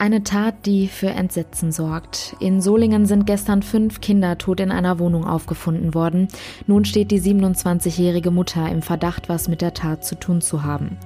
Eine 0.00 0.24
Tat, 0.24 0.64
die 0.64 0.88
für 0.88 1.08
Entsetzen 1.10 1.72
sorgt. 1.72 2.34
In 2.40 2.62
Solingen 2.62 3.04
sind 3.04 3.26
gestern 3.26 3.62
fünf 3.62 4.00
Kinder 4.00 4.38
tot 4.38 4.58
in 4.60 4.70
einer 4.70 4.98
Wohnung 4.98 5.26
aufgefunden 5.26 5.92
worden. 5.92 6.28
Nun 6.66 6.86
steht 6.86 7.10
die 7.10 7.20
27-jährige 7.20 8.30
Mutter 8.30 8.66
im 8.70 8.80
Verdacht, 8.80 9.28
was 9.28 9.46
mit 9.46 9.60
der 9.60 9.74
Tat 9.74 10.02
zu 10.02 10.14
tun 10.14 10.40
zu 10.40 10.62
haben. 10.62 10.96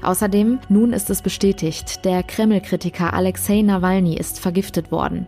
Außerdem, 0.00 0.60
nun 0.70 0.94
ist 0.94 1.10
es 1.10 1.20
bestätigt, 1.20 2.06
der 2.06 2.22
Kreml-Kritiker 2.22 3.12
Alexei 3.12 3.60
Nawalny 3.60 4.16
ist 4.16 4.40
vergiftet 4.40 4.90
worden. 4.90 5.26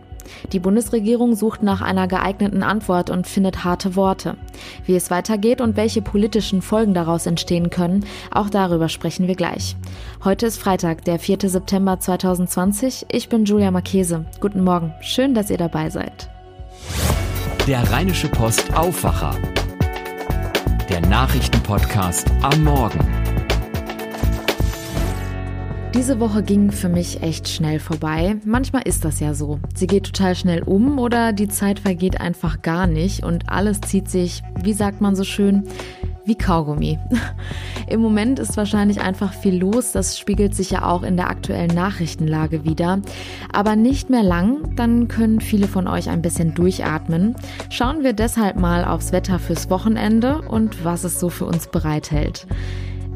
Die 0.51 0.59
Bundesregierung 0.59 1.35
sucht 1.35 1.63
nach 1.63 1.81
einer 1.81 2.07
geeigneten 2.07 2.63
Antwort 2.63 3.09
und 3.09 3.27
findet 3.27 3.63
harte 3.63 3.95
Worte. 3.95 4.35
Wie 4.85 4.95
es 4.95 5.11
weitergeht 5.11 5.61
und 5.61 5.77
welche 5.77 6.01
politischen 6.01 6.61
Folgen 6.61 6.93
daraus 6.93 7.25
entstehen 7.25 7.69
können, 7.69 8.05
auch 8.31 8.49
darüber 8.49 8.89
sprechen 8.89 9.27
wir 9.27 9.35
gleich. 9.35 9.75
Heute 10.23 10.45
ist 10.45 10.57
Freitag, 10.57 11.03
der 11.05 11.19
4. 11.19 11.49
September 11.49 11.99
2020. 11.99 13.05
Ich 13.11 13.29
bin 13.29 13.45
Julia 13.45 13.71
Marchese. 13.71 14.25
Guten 14.39 14.63
Morgen. 14.63 14.93
Schön, 15.01 15.33
dass 15.33 15.49
ihr 15.49 15.57
dabei 15.57 15.89
seid. 15.89 16.29
Der 17.67 17.89
Rheinische 17.91 18.27
Post 18.27 18.73
Aufwacher. 18.75 19.35
Der 20.89 21.01
Nachrichtenpodcast 21.01 22.27
am 22.41 22.63
Morgen. 22.63 23.20
Diese 25.93 26.21
Woche 26.21 26.41
ging 26.41 26.71
für 26.71 26.87
mich 26.87 27.21
echt 27.21 27.49
schnell 27.49 27.79
vorbei. 27.79 28.37
Manchmal 28.45 28.83
ist 28.83 29.03
das 29.03 29.19
ja 29.19 29.33
so. 29.33 29.59
Sie 29.75 29.87
geht 29.87 30.05
total 30.05 30.35
schnell 30.35 30.63
um 30.63 30.97
oder 30.99 31.33
die 31.33 31.49
Zeit 31.49 31.79
vergeht 31.79 32.21
einfach 32.21 32.61
gar 32.61 32.87
nicht 32.87 33.25
und 33.25 33.49
alles 33.49 33.81
zieht 33.81 34.09
sich, 34.09 34.41
wie 34.63 34.71
sagt 34.71 35.01
man 35.01 35.17
so 35.17 35.25
schön, 35.25 35.67
wie 36.23 36.37
Kaugummi. 36.37 36.97
Im 37.87 37.99
Moment 37.99 38.39
ist 38.39 38.55
wahrscheinlich 38.55 39.01
einfach 39.01 39.33
viel 39.33 39.57
los, 39.57 39.91
das 39.91 40.17
spiegelt 40.17 40.55
sich 40.55 40.71
ja 40.71 40.85
auch 40.85 41.03
in 41.03 41.17
der 41.17 41.29
aktuellen 41.29 41.75
Nachrichtenlage 41.75 42.63
wieder. 42.63 43.01
Aber 43.51 43.75
nicht 43.75 44.09
mehr 44.09 44.23
lang, 44.23 44.73
dann 44.77 45.09
können 45.09 45.41
viele 45.41 45.67
von 45.67 45.89
euch 45.89 46.09
ein 46.09 46.21
bisschen 46.21 46.53
durchatmen. 46.53 47.35
Schauen 47.69 48.01
wir 48.01 48.13
deshalb 48.13 48.55
mal 48.55 48.85
aufs 48.85 49.11
Wetter 49.11 49.39
fürs 49.39 49.69
Wochenende 49.69 50.41
und 50.41 50.85
was 50.85 51.03
es 51.03 51.19
so 51.19 51.29
für 51.29 51.45
uns 51.45 51.67
bereithält. 51.67 52.47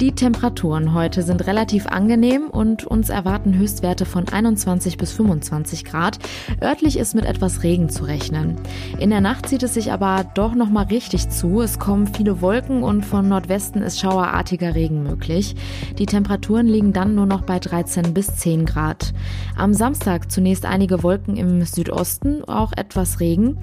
Die 0.01 0.11
Temperaturen 0.11 0.93
heute 0.93 1.23
sind 1.23 1.47
relativ 1.47 1.88
angenehm 1.88 2.49
und 2.49 2.85
uns 2.85 3.07
erwarten 3.07 3.57
Höchstwerte 3.57 4.03
von 4.03 4.27
21 4.27 4.97
bis 4.97 5.13
25 5.13 5.85
Grad. 5.85 6.19
Örtlich 6.61 6.99
ist 6.99 7.15
mit 7.15 7.23
etwas 7.23 7.63
Regen 7.63 7.88
zu 7.88 8.03
rechnen. 8.03 8.57
In 8.99 9.09
der 9.09 9.21
Nacht 9.21 9.47
zieht 9.47 9.63
es 9.63 9.73
sich 9.73 9.93
aber 9.93 10.25
doch 10.33 10.53
noch 10.53 10.69
mal 10.69 10.83
richtig 10.83 11.29
zu. 11.29 11.61
Es 11.61 11.79
kommen 11.79 12.07
viele 12.07 12.41
Wolken 12.41 12.83
und 12.83 13.05
von 13.05 13.29
Nordwesten 13.29 13.81
ist 13.81 13.97
schauerartiger 13.97 14.75
Regen 14.75 15.01
möglich. 15.03 15.55
Die 15.97 16.05
Temperaturen 16.05 16.67
liegen 16.67 16.91
dann 16.91 17.16
nur 17.16 17.25
noch 17.25 17.43
bei 17.43 17.59
13 17.59 18.13
bis 18.13 18.35
10 18.35 18.66
Grad. 18.66 19.13
Am 19.55 19.73
Samstag 19.73 20.29
zunächst 20.29 20.66
einige 20.66 21.03
Wolken 21.03 21.38
im 21.38 21.63
Südosten, 21.63 22.43
auch 22.43 22.73
etwas 22.75 23.21
Regen. 23.21 23.59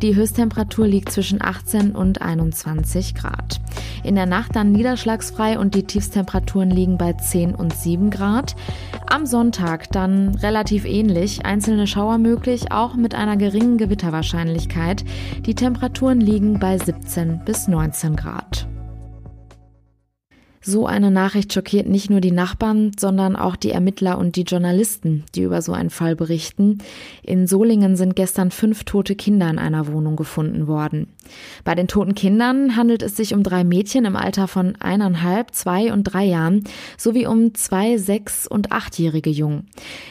Die 0.00 0.16
Höchsttemperatur 0.16 0.86
liegt 0.86 1.12
zwischen 1.12 1.42
18 1.42 1.94
und 1.94 2.22
21 2.22 3.14
Grad. 3.14 3.60
In 4.02 4.14
der 4.14 4.26
Nacht 4.26 4.56
dann 4.56 4.72
niederschlagsfrei 4.72 5.58
und 5.58 5.73
die 5.74 5.82
Tiefstemperaturen 5.82 6.70
liegen 6.70 6.96
bei 6.96 7.12
10 7.12 7.54
und 7.54 7.74
7 7.74 8.10
Grad. 8.10 8.54
Am 9.06 9.26
Sonntag 9.26 9.90
dann 9.92 10.34
relativ 10.36 10.84
ähnlich, 10.84 11.44
einzelne 11.44 11.86
Schauer 11.86 12.18
möglich, 12.18 12.72
auch 12.72 12.94
mit 12.94 13.14
einer 13.14 13.36
geringen 13.36 13.78
Gewitterwahrscheinlichkeit. 13.78 15.04
Die 15.46 15.54
Temperaturen 15.54 16.20
liegen 16.20 16.58
bei 16.58 16.78
17 16.78 17.42
bis 17.44 17.68
19 17.68 18.16
Grad. 18.16 18.66
So 20.66 20.86
eine 20.86 21.10
Nachricht 21.10 21.52
schockiert 21.52 21.86
nicht 21.86 22.08
nur 22.08 22.22
die 22.22 22.30
Nachbarn, 22.30 22.92
sondern 22.98 23.36
auch 23.36 23.54
die 23.54 23.70
Ermittler 23.70 24.16
und 24.16 24.36
die 24.36 24.44
Journalisten, 24.44 25.24
die 25.34 25.42
über 25.42 25.60
so 25.60 25.72
einen 25.72 25.90
Fall 25.90 26.16
berichten. 26.16 26.78
In 27.22 27.46
Solingen 27.46 27.96
sind 27.96 28.16
gestern 28.16 28.50
fünf 28.50 28.84
tote 28.84 29.14
Kinder 29.14 29.50
in 29.50 29.58
einer 29.58 29.88
Wohnung 29.88 30.16
gefunden 30.16 30.66
worden. 30.66 31.08
Bei 31.64 31.74
den 31.74 31.86
toten 31.86 32.14
Kindern 32.14 32.76
handelt 32.76 33.02
es 33.02 33.14
sich 33.14 33.34
um 33.34 33.42
drei 33.42 33.62
Mädchen 33.62 34.06
im 34.06 34.16
Alter 34.16 34.48
von 34.48 34.74
eineinhalb, 34.80 35.54
zwei 35.54 35.92
und 35.92 36.04
drei 36.04 36.24
Jahren 36.24 36.64
sowie 36.96 37.26
um 37.26 37.54
zwei, 37.54 37.98
sechs 37.98 38.46
und 38.46 38.72
achtjährige 38.72 39.30
Jungen. 39.30 39.66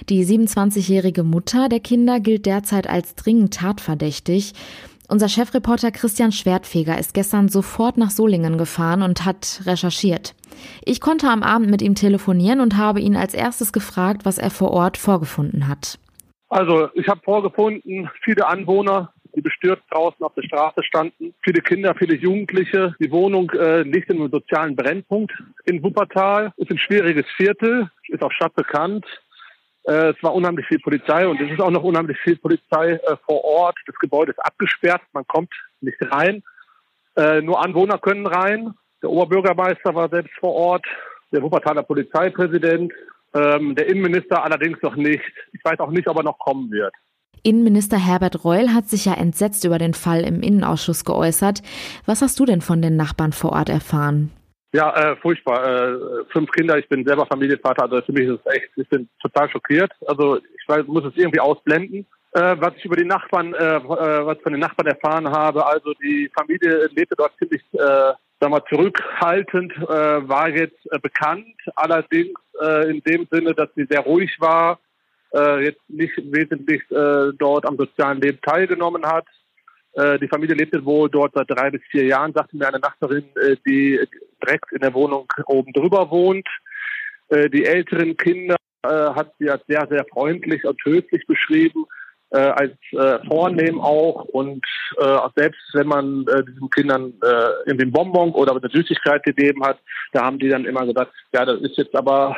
Die 0.10 0.24
27-jährige 0.24 1.24
Mutter 1.24 1.68
der 1.68 1.80
Kinder 1.80 2.20
gilt 2.20 2.46
derzeit 2.46 2.88
als 2.88 3.16
dringend 3.16 3.56
tatverdächtig. 3.56 4.54
Unser 5.10 5.28
Chefreporter 5.28 5.92
Christian 5.92 6.32
Schwertfeger 6.32 6.98
ist 6.98 7.14
gestern 7.14 7.50
sofort 7.50 7.98
nach 7.98 8.10
Solingen 8.10 8.58
gefahren 8.58 9.02
und 9.02 9.26
hat 9.26 9.62
recherchiert. 9.66 10.34
Ich 10.86 11.02
konnte 11.02 11.28
am 11.28 11.44
Abend 11.44 11.70
mit 11.70 11.82
ihm 11.82 11.96
telefonieren 11.96 12.62
und 12.62 12.78
habe 12.78 13.02
ihn 13.02 13.16
als 13.16 13.34
erstes 13.34 13.74
gefragt, 13.74 14.22
was 14.24 14.38
er 14.38 14.50
vor 14.50 14.72
Ort 14.72 14.98
vorgefunden 14.98 15.68
hat. 15.68 16.00
Also 16.50 16.90
ich 16.94 17.08
habe 17.08 17.20
vorgefunden, 17.24 18.10
viele 18.24 18.48
Anwohner, 18.48 19.12
die 19.36 19.42
bestürzt 19.42 19.84
draußen 19.90 20.24
auf 20.24 20.34
der 20.36 20.44
Straße 20.44 20.84
standen, 20.84 21.34
viele 21.42 21.62
Kinder, 21.62 21.96
viele 21.98 22.16
Jugendliche. 22.16 22.96
Die 23.00 23.12
Wohnung 23.12 23.50
äh, 23.52 23.82
liegt 23.82 24.10
in 24.10 24.20
einem 24.20 24.30
sozialen 24.30 24.76
Brennpunkt 24.76 25.34
in 25.66 25.82
Wuppertal, 25.84 26.54
ist 26.58 26.70
ein 26.70 26.78
schwieriges 26.78 27.26
Viertel, 27.36 27.90
ist 28.08 28.22
auch 28.22 28.32
stadtbekannt. 28.32 29.06
Äh, 29.84 30.12
es 30.12 30.24
war 30.24 30.34
unheimlich 30.34 30.66
viel 30.68 30.80
Polizei 30.80 31.28
und 31.28 31.40
es 31.42 31.52
ist 31.52 31.62
auch 31.62 31.72
noch 31.72 31.84
unheimlich 31.84 32.18
viel 32.20 32.38
Polizei 32.38 32.94
äh, 32.94 33.18
vor 33.26 33.44
Ort. 33.44 33.78
Das 33.86 33.96
Gebäude 34.00 34.32
ist 34.32 34.40
abgesperrt, 34.40 35.02
man 35.12 35.28
kommt 35.28 35.54
nicht 35.82 35.98
rein. 36.02 36.44
Äh, 37.16 37.42
nur 37.42 37.64
Anwohner 37.64 37.98
können 37.98 38.26
rein. 38.26 38.74
Der 39.02 39.10
Oberbürgermeister 39.10 39.94
war 39.94 40.10
selbst 40.10 40.34
vor 40.40 40.54
Ort, 40.54 40.86
der 41.32 41.42
Wuppertaler 41.42 41.84
Polizeipräsident, 41.84 42.94
ähm, 43.34 43.76
der 43.76 43.88
Innenminister 43.88 44.44
allerdings 44.44 44.82
noch 44.82 44.96
nicht. 44.96 45.24
Ich 45.52 45.64
weiß 45.64 45.80
auch 45.80 45.92
nicht, 45.92 46.08
ob 46.08 46.18
er 46.18 46.24
noch 46.24 46.40
kommen 46.40 46.72
wird. 46.72 46.94
Innenminister 47.46 47.98
Herbert 47.98 48.46
Reul 48.46 48.70
hat 48.70 48.88
sich 48.88 49.04
ja 49.04 49.16
entsetzt 49.16 49.66
über 49.66 49.78
den 49.78 49.94
Fall 49.94 50.22
im 50.22 50.42
Innenausschuss 50.42 51.04
geäußert. 51.04 51.62
Was 52.06 52.22
hast 52.22 52.40
du 52.40 52.46
denn 52.46 52.62
von 52.62 52.82
den 52.82 52.96
Nachbarn 52.96 53.34
vor 53.34 53.52
Ort 53.52 53.68
erfahren? 53.68 54.32
Ja, 54.74 55.12
äh, 55.12 55.16
furchtbar. 55.18 55.66
Äh, 55.66 56.26
fünf 56.32 56.52
Kinder, 56.52 56.78
ich 56.78 56.90
bin 56.90 57.06
selber 57.06 57.28
Familienvater, 57.28 57.84
also 57.84 58.02
für 58.02 58.12
mich 58.12 58.28
ist 58.28 58.40
es 58.44 58.54
echt, 58.54 58.70
ich 58.76 58.90
bin 58.90 59.08
total 59.22 59.50
schockiert. 59.50 59.92
Also 60.08 60.38
ich 60.38 60.68
weiß, 60.68 60.88
muss 60.88 61.06
es 61.06 61.16
irgendwie 61.16 61.40
ausblenden. 61.40 62.08
Äh, 62.32 62.56
was 62.60 62.74
ich 62.78 62.86
über 62.86 62.96
die 62.96 63.06
Nachbarn, 63.06 63.54
äh, 63.54 63.76
äh, 63.76 64.26
was 64.26 64.40
von 64.42 64.54
den 64.54 64.62
Nachbarn 64.62 64.88
erfahren 64.88 65.30
habe, 65.30 65.64
also 65.66 65.94
die 66.04 66.30
Familie 66.36 66.90
lebte 66.96 67.16
dort 67.16 67.38
ziemlich 67.38 67.62
äh, 67.74 68.14
sag 68.40 68.50
mal, 68.50 68.64
zurückhaltend, 68.68 69.74
äh, 69.78 70.28
war 70.28 70.50
jetzt 70.50 70.92
äh, 70.92 71.00
bekannt, 71.00 71.56
allerdings 71.76 72.34
äh, 72.62 72.90
in 72.90 73.02
dem 73.04 73.28
Sinne, 73.32 73.54
dass 73.54 73.70
sie 73.76 73.86
sehr 73.90 74.02
ruhig 74.02 74.36
war, 74.40 74.80
äh, 75.34 75.64
jetzt 75.66 75.82
nicht 75.88 76.14
wesentlich 76.18 76.82
äh, 76.92 77.32
dort 77.38 77.66
am 77.66 77.78
sozialen 77.78 78.20
Leben 78.20 78.40
teilgenommen 78.42 79.06
hat. 79.06 79.26
Äh, 79.94 80.20
die 80.20 80.28
Familie 80.28 80.56
lebte 80.56 80.84
wohl 80.84 81.10
dort 81.10 81.34
seit 81.36 81.50
drei 81.50 81.70
bis 81.70 81.82
vier 81.90 82.06
Jahren, 82.06 82.34
sagte 82.34 82.58
mir 82.58 82.68
eine 82.68 82.80
Nachbarin, 82.80 83.26
äh, 83.36 83.56
die 83.66 84.00
direkt 84.46 84.72
in 84.72 84.80
der 84.80 84.94
Wohnung 84.94 85.28
oben 85.46 85.72
drüber 85.74 86.10
wohnt. 86.12 86.48
Äh, 87.30 87.50
die 87.50 87.66
älteren 87.66 88.18
Kinder 88.18 88.56
äh, 88.84 88.88
hat 88.88 89.34
sie 89.40 89.50
als 89.50 89.64
sehr, 89.68 89.88
sehr 89.90 90.06
freundlich 90.12 90.66
und 90.66 90.80
höflich 90.84 91.26
beschrieben 91.28 91.86
äh, 92.32 92.38
als 92.38 92.74
vornehm 93.28 93.80
auch 93.80 94.26
und 94.26 94.66
selbst 95.36 95.62
wenn 95.74 95.88
man 95.88 96.26
diesen 96.48 96.70
Kindern 96.70 97.14
in 97.66 97.78
den 97.80 97.92
Bonbon 97.92 98.32
oder 98.32 98.52
eine 98.52 98.70
Süßigkeit 98.70 99.24
gegeben 99.24 99.64
hat, 99.64 99.80
da 100.12 100.24
haben 100.24 100.38
die 100.38 100.50
dann 100.50 100.66
immer 100.66 100.86
gesagt, 100.86 101.14
ja, 101.32 101.46
das 101.46 101.62
ist 101.62 101.78
jetzt 101.78 101.96
aber 101.96 102.36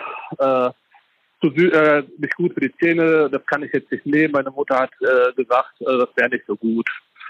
zu, 1.41 1.47
äh, 1.47 2.03
nicht 2.17 2.35
gut 2.35 2.53
für 2.53 2.61
die 2.61 2.73
Zähne, 2.77 3.29
das 3.29 3.45
kann 3.45 3.63
ich 3.63 3.73
jetzt 3.73 3.91
nicht 3.91 4.05
nehmen. 4.05 4.31
Meine 4.31 4.51
Mutter 4.51 4.79
hat 4.79 4.91
äh, 5.01 5.33
gesagt, 5.33 5.81
äh, 5.81 5.85
das 5.85 6.09
wäre 6.15 6.29
nicht 6.29 6.45
so 6.47 6.55
gut. 6.55 6.87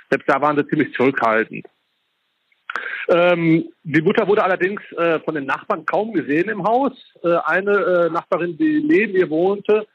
Selbst 0.10 0.30
da 0.30 0.42
waren 0.42 0.58
sie 0.58 0.68
ziemlich 0.68 0.94
zurückhaltend. 0.94 1.66
Ähm, 3.10 3.70
die 3.84 4.02
Mutter 4.02 4.28
wurde 4.28 4.44
allerdings 4.44 4.82
äh, 4.98 5.20
von 5.20 5.36
den 5.36 5.46
Nachbarn 5.46 5.86
kaum 5.86 6.14
gesehen 6.14 6.50
im 6.50 6.64
Haus. 6.64 6.94
Äh, 7.24 7.36
eine 7.46 7.72
äh, 7.72 8.10
Nachbarin, 8.10 8.58
die 8.58 8.84
neben 8.84 9.16
ihr 9.16 9.30
wohnte, 9.30 9.88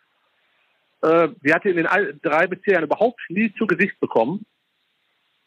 äh, 1.03 1.29
sie 1.43 1.53
hatte 1.53 1.71
in 1.71 1.77
den 1.77 1.87
drei 2.23 2.49
Jahren 2.67 2.85
überhaupt 2.85 3.21
nie 3.29 3.53
zu 3.55 3.67
Gesicht 3.67 3.99
bekommen, 4.00 4.44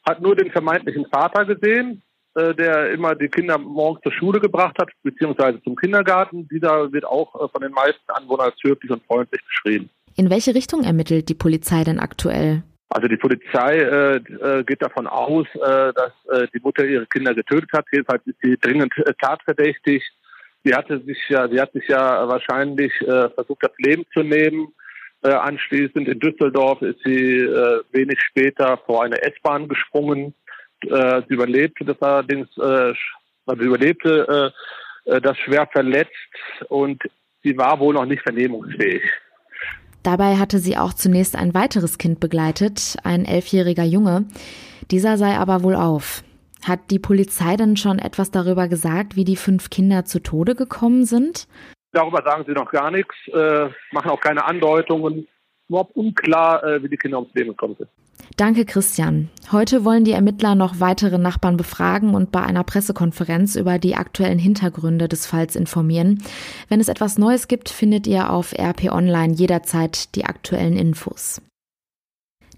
hat 0.05 0.21
nur 0.21 0.35
den 0.35 0.51
vermeintlichen 0.51 1.05
Vater 1.11 1.45
gesehen, 1.45 2.01
äh, 2.35 2.53
der 2.55 2.91
immer 2.91 3.15
die 3.15 3.29
Kinder 3.29 3.57
morgens 3.57 4.01
zur 4.01 4.11
Schule 4.11 4.39
gebracht 4.39 4.77
hat, 4.79 4.89
beziehungsweise 5.03 5.61
zum 5.63 5.75
Kindergarten. 5.75 6.47
Dieser 6.47 6.91
wird 6.91 7.05
auch 7.05 7.35
äh, 7.35 7.47
von 7.49 7.61
den 7.61 7.71
meisten 7.71 8.11
Anwohnern 8.11 8.47
als 8.47 8.57
höflich 8.63 8.91
und 8.91 9.03
freundlich 9.05 9.41
beschrieben. 9.45 9.89
In 10.15 10.29
welche 10.29 10.55
Richtung 10.55 10.83
ermittelt 10.83 11.29
die 11.29 11.35
Polizei 11.35 11.83
denn 11.83 11.99
aktuell? 11.99 12.63
Also 12.93 13.07
die 13.07 13.17
Polizei 13.17 13.79
äh, 13.79 14.15
äh 14.17 14.63
geht 14.63 14.83
davon 14.83 15.07
aus, 15.07 15.47
äh, 15.55 15.93
dass 15.93 16.13
äh, 16.29 16.47
die 16.53 16.59
Mutter 16.59 16.85
ihre 16.85 17.07
Kinder 17.07 17.33
getötet 17.33 17.71
hat. 17.73 17.85
Jedenfalls 17.91 18.21
ist 18.27 18.37
sie 18.43 18.55
dringend 18.55 18.95
äh, 18.99 19.13
tatverdächtig. 19.19 20.03
Sie 20.63 20.75
hatte 20.75 20.99
sich 20.99 21.17
ja, 21.27 21.47
sie 21.49 21.59
hat 21.59 21.71
sich 21.73 21.87
ja 21.87 22.27
wahrscheinlich 22.27 22.93
äh, 23.01 23.29
versucht, 23.31 23.63
das 23.63 23.71
Leben 23.79 24.05
zu 24.13 24.21
nehmen. 24.21 24.67
Äh, 25.23 25.29
anschließend 25.29 26.07
in 26.07 26.19
Düsseldorf 26.19 26.83
ist 26.83 26.99
sie 27.03 27.39
äh, 27.39 27.81
wenig 27.93 28.19
später 28.21 28.77
vor 28.85 29.03
eine 29.03 29.19
S-Bahn 29.23 29.67
gesprungen. 29.67 30.35
Äh, 30.81 31.23
sie 31.27 31.33
überlebte 31.33 31.85
das 31.85 31.99
allerdings, 31.99 32.47
äh, 32.57 32.93
also 33.45 33.59
sie 33.59 33.65
überlebte 33.65 34.53
äh, 35.07 35.15
äh, 35.15 35.19
das 35.19 35.37
schwer 35.39 35.67
verletzt 35.71 36.11
und 36.69 37.01
sie 37.41 37.57
war 37.57 37.79
wohl 37.79 37.95
noch 37.95 38.05
nicht 38.05 38.21
vernehmungsfähig. 38.21 39.01
Dabei 40.03 40.35
hatte 40.35 40.59
sie 40.59 40.77
auch 40.77 40.93
zunächst 40.93 41.35
ein 41.35 41.53
weiteres 41.53 41.97
Kind 41.97 42.19
begleitet, 42.19 42.97
ein 43.03 43.25
elfjähriger 43.25 43.83
Junge. 43.83 44.25
Dieser 44.91 45.17
sei 45.17 45.37
aber 45.37 45.63
wohl 45.63 45.75
auf. 45.75 46.23
Hat 46.63 46.91
die 46.91 46.99
Polizei 46.99 47.55
denn 47.55 47.77
schon 47.77 47.99
etwas 47.99 48.31
darüber 48.31 48.67
gesagt, 48.67 49.15
wie 49.15 49.23
die 49.23 49.35
fünf 49.35 49.69
Kinder 49.69 50.05
zu 50.05 50.21
Tode 50.21 50.55
gekommen 50.55 51.05
sind? 51.05 51.47
Darüber 51.91 52.21
sagen 52.23 52.43
sie 52.47 52.53
noch 52.53 52.71
gar 52.71 52.91
nichts, 52.91 53.15
äh, 53.33 53.69
machen 53.91 54.09
auch 54.09 54.19
keine 54.19 54.45
Andeutungen. 54.45 55.27
Überhaupt 55.69 55.95
unklar, 55.95 56.63
äh, 56.63 56.83
wie 56.83 56.89
die 56.89 56.97
Kinder 56.97 57.19
ums 57.19 57.33
Leben 57.33 57.49
gekommen 57.49 57.75
sind. 57.77 57.89
Danke, 58.37 58.65
Christian. 58.65 59.29
Heute 59.51 59.85
wollen 59.85 60.05
die 60.05 60.11
Ermittler 60.11 60.55
noch 60.55 60.79
weitere 60.79 61.19
Nachbarn 61.19 61.55
befragen 61.55 62.15
und 62.15 62.31
bei 62.31 62.41
einer 62.41 62.63
Pressekonferenz 62.63 63.55
über 63.55 63.77
die 63.77 63.95
aktuellen 63.95 64.39
Hintergründe 64.39 65.07
des 65.07 65.27
Falls 65.27 65.55
informieren. 65.55 66.23
Wenn 66.67 66.79
es 66.79 66.87
etwas 66.87 67.19
Neues 67.19 67.47
gibt, 67.47 67.69
findet 67.69 68.07
ihr 68.07 68.31
auf 68.31 68.53
RP 68.53 68.91
Online 68.91 69.33
jederzeit 69.33 70.15
die 70.15 70.25
aktuellen 70.25 70.75
Infos. 70.75 71.41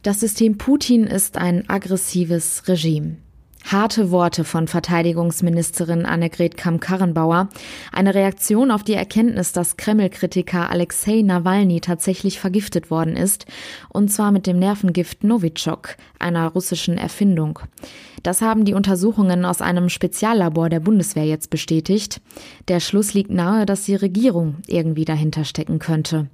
Das 0.02 0.22
System 0.22 0.58
Putin 0.58 1.08
ist 1.08 1.38
ein 1.38 1.70
aggressives 1.70 2.68
Regime. 2.68 3.18
Harte 3.68 4.12
Worte 4.12 4.44
von 4.44 4.68
Verteidigungsministerin 4.68 6.06
Annegret 6.06 6.56
Kamm-Karrenbauer. 6.56 7.50
Eine 7.92 8.14
Reaktion 8.14 8.70
auf 8.70 8.84
die 8.84 8.94
Erkenntnis, 8.94 9.54
dass 9.54 9.76
Kreml-Kritiker 9.76 10.70
Alexei 10.70 11.24
Nawalny 11.24 11.82
tatsächlich 11.82 12.40
vergiftet 12.40 12.92
worden 12.92 13.16
ist. 13.16 13.48
Und 13.90 14.12
zwar 14.12 14.32
mit 14.32 14.46
dem 14.46 14.60
Nervengift 14.60 15.24
Novichok, 15.24 15.96
einer 16.20 16.48
russischen 16.50 17.00
Erfindung. 17.00 17.58
Das 18.22 18.44
haben 18.44 18.66
die 18.66 18.76
Untersuchungen 18.76 19.46
aus 19.46 19.62
einem 19.62 19.90
Speziallabor 19.90 20.70
der 20.70 20.80
Bundeswehr 20.80 21.26
jetzt 21.26 21.50
bestätigt. 21.50 22.22
Der 22.68 22.80
Schluss 22.80 23.16
liegt 23.16 23.32
nahe, 23.32 23.66
dass 23.66 23.86
die 23.86 23.96
Regierung 23.96 24.58
irgendwie 24.68 25.06
dahinter 25.06 25.44
stecken 25.44 25.80
könnte. 25.80 26.28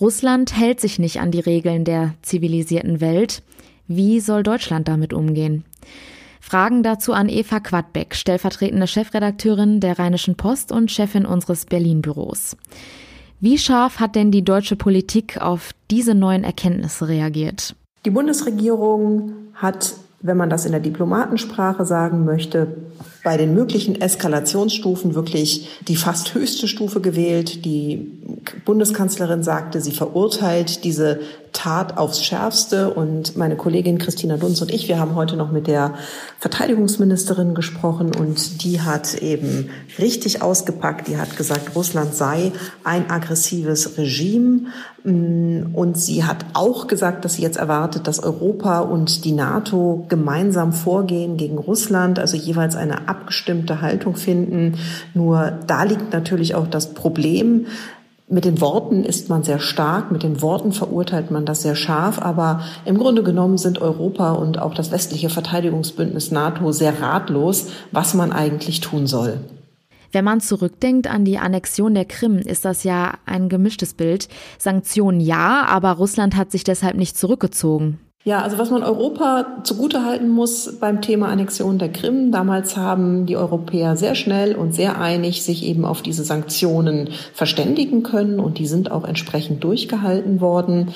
Russland 0.00 0.56
hält 0.56 0.80
sich 0.80 0.98
nicht 0.98 1.20
an 1.20 1.32
die 1.32 1.40
Regeln 1.40 1.84
der 1.84 2.14
zivilisierten 2.22 3.02
Welt. 3.02 3.42
Wie 3.88 4.20
soll 4.20 4.42
Deutschland 4.42 4.88
damit 4.88 5.12
umgehen? 5.12 5.64
Fragen 6.40 6.82
dazu 6.82 7.12
an 7.12 7.28
Eva 7.28 7.60
Quadbeck, 7.60 8.14
stellvertretende 8.14 8.86
Chefredakteurin 8.86 9.78
der 9.78 9.98
Rheinischen 9.98 10.36
Post 10.36 10.72
und 10.72 10.90
Chefin 10.90 11.26
unseres 11.26 11.66
Berlin-Büros. 11.66 12.56
Wie 13.40 13.58
scharf 13.58 14.00
hat 14.00 14.16
denn 14.16 14.30
die 14.30 14.44
deutsche 14.44 14.76
Politik 14.76 15.40
auf 15.40 15.70
diese 15.90 16.14
neuen 16.14 16.44
Erkenntnisse 16.44 17.08
reagiert? 17.08 17.74
Die 18.04 18.10
Bundesregierung 18.10 19.32
hat, 19.54 19.94
wenn 20.22 20.36
man 20.36 20.50
das 20.50 20.66
in 20.66 20.72
der 20.72 20.80
Diplomatensprache 20.80 21.86
sagen 21.86 22.24
möchte, 22.24 22.66
bei 23.24 23.36
den 23.36 23.54
möglichen 23.54 24.00
Eskalationsstufen 24.00 25.14
wirklich 25.14 25.68
die 25.88 25.96
fast 25.96 26.34
höchste 26.34 26.68
Stufe 26.68 27.00
gewählt. 27.00 27.64
Die 27.64 28.18
Bundeskanzlerin 28.64 29.42
sagte, 29.42 29.80
sie 29.80 29.92
verurteilt 29.92 30.84
diese 30.84 31.20
Tat 31.52 31.98
aufs 31.98 32.24
Schärfste. 32.24 32.94
Und 32.94 33.36
meine 33.36 33.56
Kollegin 33.56 33.98
Christina 33.98 34.36
Dunz 34.36 34.62
und 34.62 34.70
ich, 34.70 34.88
wir 34.88 34.98
haben 34.98 35.14
heute 35.14 35.36
noch 35.36 35.52
mit 35.52 35.66
der 35.66 35.94
Verteidigungsministerin 36.38 37.54
gesprochen 37.54 38.14
und 38.14 38.62
die 38.62 38.80
hat 38.80 39.14
eben 39.22 39.70
richtig 39.98 40.42
ausgepackt. 40.42 41.08
Die 41.08 41.18
hat 41.18 41.36
gesagt, 41.36 41.74
Russland 41.74 42.14
sei 42.14 42.52
ein 42.84 43.10
aggressives 43.10 43.98
Regime. 43.98 44.66
Mm, 45.04 45.74
und 45.74 45.98
sie 45.98 46.24
hat 46.24 46.44
auch 46.52 46.86
gesagt, 46.86 47.24
dass 47.24 47.34
sie 47.34 47.42
jetzt 47.42 47.56
erwartet, 47.56 48.06
dass 48.06 48.22
Europa 48.22 48.80
und 48.80 49.24
die 49.24 49.32
NATO 49.32 50.04
gemeinsam 50.08 50.72
vorgehen 50.72 51.36
gegen 51.36 51.58
Russland, 51.58 52.18
also 52.18 52.36
jeweils 52.36 52.76
eine 52.76 53.08
abgestimmte 53.08 53.80
Haltung 53.80 54.16
finden. 54.16 54.78
Nur 55.14 55.52
da 55.66 55.84
liegt 55.84 56.12
natürlich 56.12 56.54
auch 56.54 56.66
das 56.66 56.94
Problem, 56.94 57.66
mit 58.32 58.44
den 58.44 58.60
Worten 58.60 59.02
ist 59.02 59.28
man 59.28 59.42
sehr 59.42 59.58
stark, 59.58 60.12
mit 60.12 60.22
den 60.22 60.40
Worten 60.40 60.70
verurteilt 60.70 61.32
man 61.32 61.44
das 61.44 61.62
sehr 61.62 61.74
scharf, 61.74 62.20
aber 62.20 62.60
im 62.84 62.96
Grunde 62.96 63.24
genommen 63.24 63.58
sind 63.58 63.80
Europa 63.80 64.30
und 64.30 64.56
auch 64.60 64.72
das 64.72 64.92
westliche 64.92 65.30
Verteidigungsbündnis 65.30 66.30
NATO 66.30 66.70
sehr 66.70 67.02
ratlos, 67.02 67.66
was 67.90 68.14
man 68.14 68.30
eigentlich 68.30 68.80
tun 68.80 69.08
soll. 69.08 69.40
Wenn 70.12 70.24
man 70.24 70.40
zurückdenkt 70.40 71.06
an 71.06 71.24
die 71.24 71.38
Annexion 71.38 71.94
der 71.94 72.04
Krim, 72.04 72.38
ist 72.38 72.64
das 72.64 72.84
ja 72.84 73.14
ein 73.26 73.48
gemischtes 73.48 73.94
Bild. 73.94 74.28
Sanktionen 74.58 75.20
ja, 75.20 75.64
aber 75.68 75.92
Russland 75.92 76.36
hat 76.36 76.50
sich 76.50 76.64
deshalb 76.64 76.96
nicht 76.96 77.16
zurückgezogen. 77.16 77.98
Ja, 78.22 78.42
also 78.42 78.58
was 78.58 78.70
man 78.70 78.82
Europa 78.82 79.62
zugutehalten 79.64 80.28
muss 80.28 80.78
beim 80.78 81.00
Thema 81.00 81.28
Annexion 81.28 81.78
der 81.78 81.88
Krim, 81.88 82.32
damals 82.32 82.76
haben 82.76 83.24
die 83.24 83.38
Europäer 83.38 83.96
sehr 83.96 84.14
schnell 84.14 84.54
und 84.56 84.74
sehr 84.74 85.00
einig 85.00 85.42
sich 85.42 85.64
eben 85.64 85.86
auf 85.86 86.02
diese 86.02 86.22
Sanktionen 86.22 87.08
verständigen 87.32 88.02
können 88.02 88.38
und 88.38 88.58
die 88.58 88.66
sind 88.66 88.90
auch 88.90 89.04
entsprechend 89.04 89.64
durchgehalten 89.64 90.42
worden, 90.42 90.88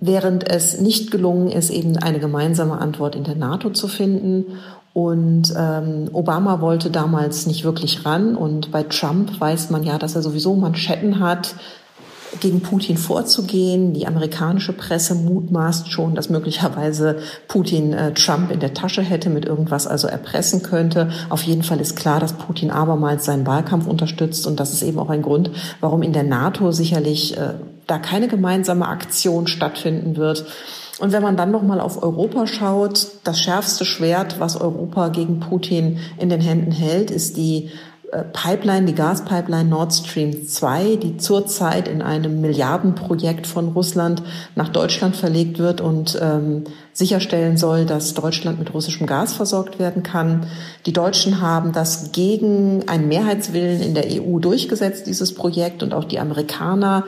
während 0.00 0.48
es 0.50 0.80
nicht 0.80 1.12
gelungen 1.12 1.52
ist, 1.52 1.70
eben 1.70 1.96
eine 1.96 2.18
gemeinsame 2.18 2.78
Antwort 2.78 3.14
in 3.14 3.22
der 3.22 3.36
NATO 3.36 3.70
zu 3.70 3.86
finden. 3.86 4.46
Und 4.96 5.52
ähm, 5.54 6.08
Obama 6.14 6.62
wollte 6.62 6.90
damals 6.90 7.44
nicht 7.44 7.64
wirklich 7.64 8.06
ran 8.06 8.34
und 8.34 8.72
bei 8.72 8.82
Trump 8.82 9.38
weiß 9.38 9.68
man 9.68 9.84
ja, 9.84 9.98
dass 9.98 10.14
er 10.14 10.22
sowieso 10.22 10.56
Manschetten 10.56 11.20
hat, 11.20 11.54
gegen 12.40 12.62
Putin 12.62 12.96
vorzugehen. 12.96 13.92
Die 13.92 14.06
amerikanische 14.06 14.72
Presse 14.72 15.14
mutmaßt 15.14 15.90
schon, 15.90 16.14
dass 16.14 16.30
möglicherweise 16.30 17.18
Putin 17.46 17.92
äh, 17.92 18.14
Trump 18.14 18.50
in 18.50 18.58
der 18.58 18.72
Tasche 18.72 19.02
hätte, 19.02 19.28
mit 19.28 19.44
irgendwas 19.44 19.86
also 19.86 20.08
erpressen 20.08 20.62
könnte. 20.62 21.10
Auf 21.28 21.42
jeden 21.42 21.62
Fall 21.62 21.82
ist 21.82 21.96
klar, 21.96 22.18
dass 22.18 22.32
Putin 22.32 22.70
abermals 22.70 23.26
seinen 23.26 23.46
Wahlkampf 23.46 23.86
unterstützt 23.86 24.46
und 24.46 24.60
das 24.60 24.72
ist 24.72 24.82
eben 24.82 24.98
auch 24.98 25.10
ein 25.10 25.20
Grund, 25.20 25.50
warum 25.82 26.02
in 26.02 26.14
der 26.14 26.24
NATO 26.24 26.72
sicherlich 26.72 27.36
äh, 27.36 27.52
da 27.86 27.98
keine 27.98 28.28
gemeinsame 28.28 28.88
Aktion 28.88 29.46
stattfinden 29.46 30.16
wird. 30.16 30.46
Und 30.98 31.12
wenn 31.12 31.22
man 31.22 31.36
dann 31.36 31.50
noch 31.50 31.62
mal 31.62 31.80
auf 31.80 32.02
Europa 32.02 32.46
schaut, 32.46 33.08
das 33.24 33.40
schärfste 33.40 33.84
Schwert, 33.84 34.40
was 34.40 34.58
Europa 34.58 35.08
gegen 35.08 35.40
Putin 35.40 35.98
in 36.18 36.30
den 36.30 36.40
Händen 36.40 36.72
hält, 36.72 37.10
ist 37.10 37.36
die 37.36 37.70
äh, 38.12 38.22
Pipeline, 38.32 38.86
die 38.86 38.94
Gaspipeline 38.94 39.68
Nord 39.68 39.92
Stream 39.92 40.46
2, 40.46 40.96
die 40.96 41.16
zurzeit 41.18 41.86
in 41.86 42.00
einem 42.00 42.40
Milliardenprojekt 42.40 43.46
von 43.46 43.68
Russland 43.68 44.22
nach 44.54 44.70
Deutschland 44.70 45.16
verlegt 45.16 45.58
wird 45.58 45.82
und 45.82 46.18
ähm, 46.22 46.64
sicherstellen 46.94 47.58
soll, 47.58 47.84
dass 47.84 48.14
Deutschland 48.14 48.58
mit 48.58 48.72
russischem 48.72 49.06
Gas 49.06 49.34
versorgt 49.34 49.78
werden 49.78 50.02
kann. 50.02 50.46
Die 50.86 50.94
Deutschen 50.94 51.42
haben 51.42 51.72
das 51.72 52.12
gegen 52.12 52.88
einen 52.88 53.08
Mehrheitswillen 53.08 53.82
in 53.82 53.94
der 53.94 54.06
EU 54.06 54.38
durchgesetzt, 54.38 55.06
dieses 55.06 55.34
Projekt, 55.34 55.82
und 55.82 55.92
auch 55.92 56.04
die 56.04 56.20
Amerikaner 56.20 57.04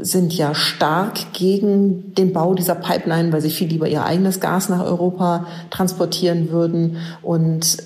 sind 0.00 0.36
ja 0.36 0.54
stark 0.54 1.32
gegen 1.32 2.14
den 2.14 2.32
Bau 2.32 2.54
dieser 2.54 2.74
Pipeline, 2.74 3.32
weil 3.32 3.40
sie 3.40 3.50
viel 3.50 3.68
lieber 3.68 3.88
ihr 3.88 4.04
eigenes 4.04 4.40
Gas 4.40 4.68
nach 4.68 4.84
Europa 4.84 5.46
transportieren 5.70 6.50
würden. 6.50 6.98
Und 7.22 7.78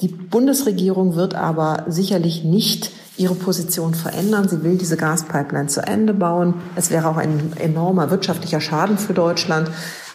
die 0.00 0.08
Bundesregierung 0.08 1.14
wird 1.14 1.34
aber 1.34 1.84
sicherlich 1.88 2.44
nicht 2.44 2.90
ihre 3.16 3.34
Position 3.34 3.94
verändern. 3.94 4.48
Sie 4.48 4.62
will 4.64 4.76
diese 4.76 4.96
Gaspipeline 4.96 5.68
zu 5.68 5.86
Ende 5.86 6.14
bauen. 6.14 6.54
Es 6.74 6.90
wäre 6.90 7.08
auch 7.08 7.16
ein 7.16 7.52
enormer 7.58 8.10
wirtschaftlicher 8.10 8.60
Schaden 8.60 8.98
für 8.98 9.14
Deutschland. 9.14 9.70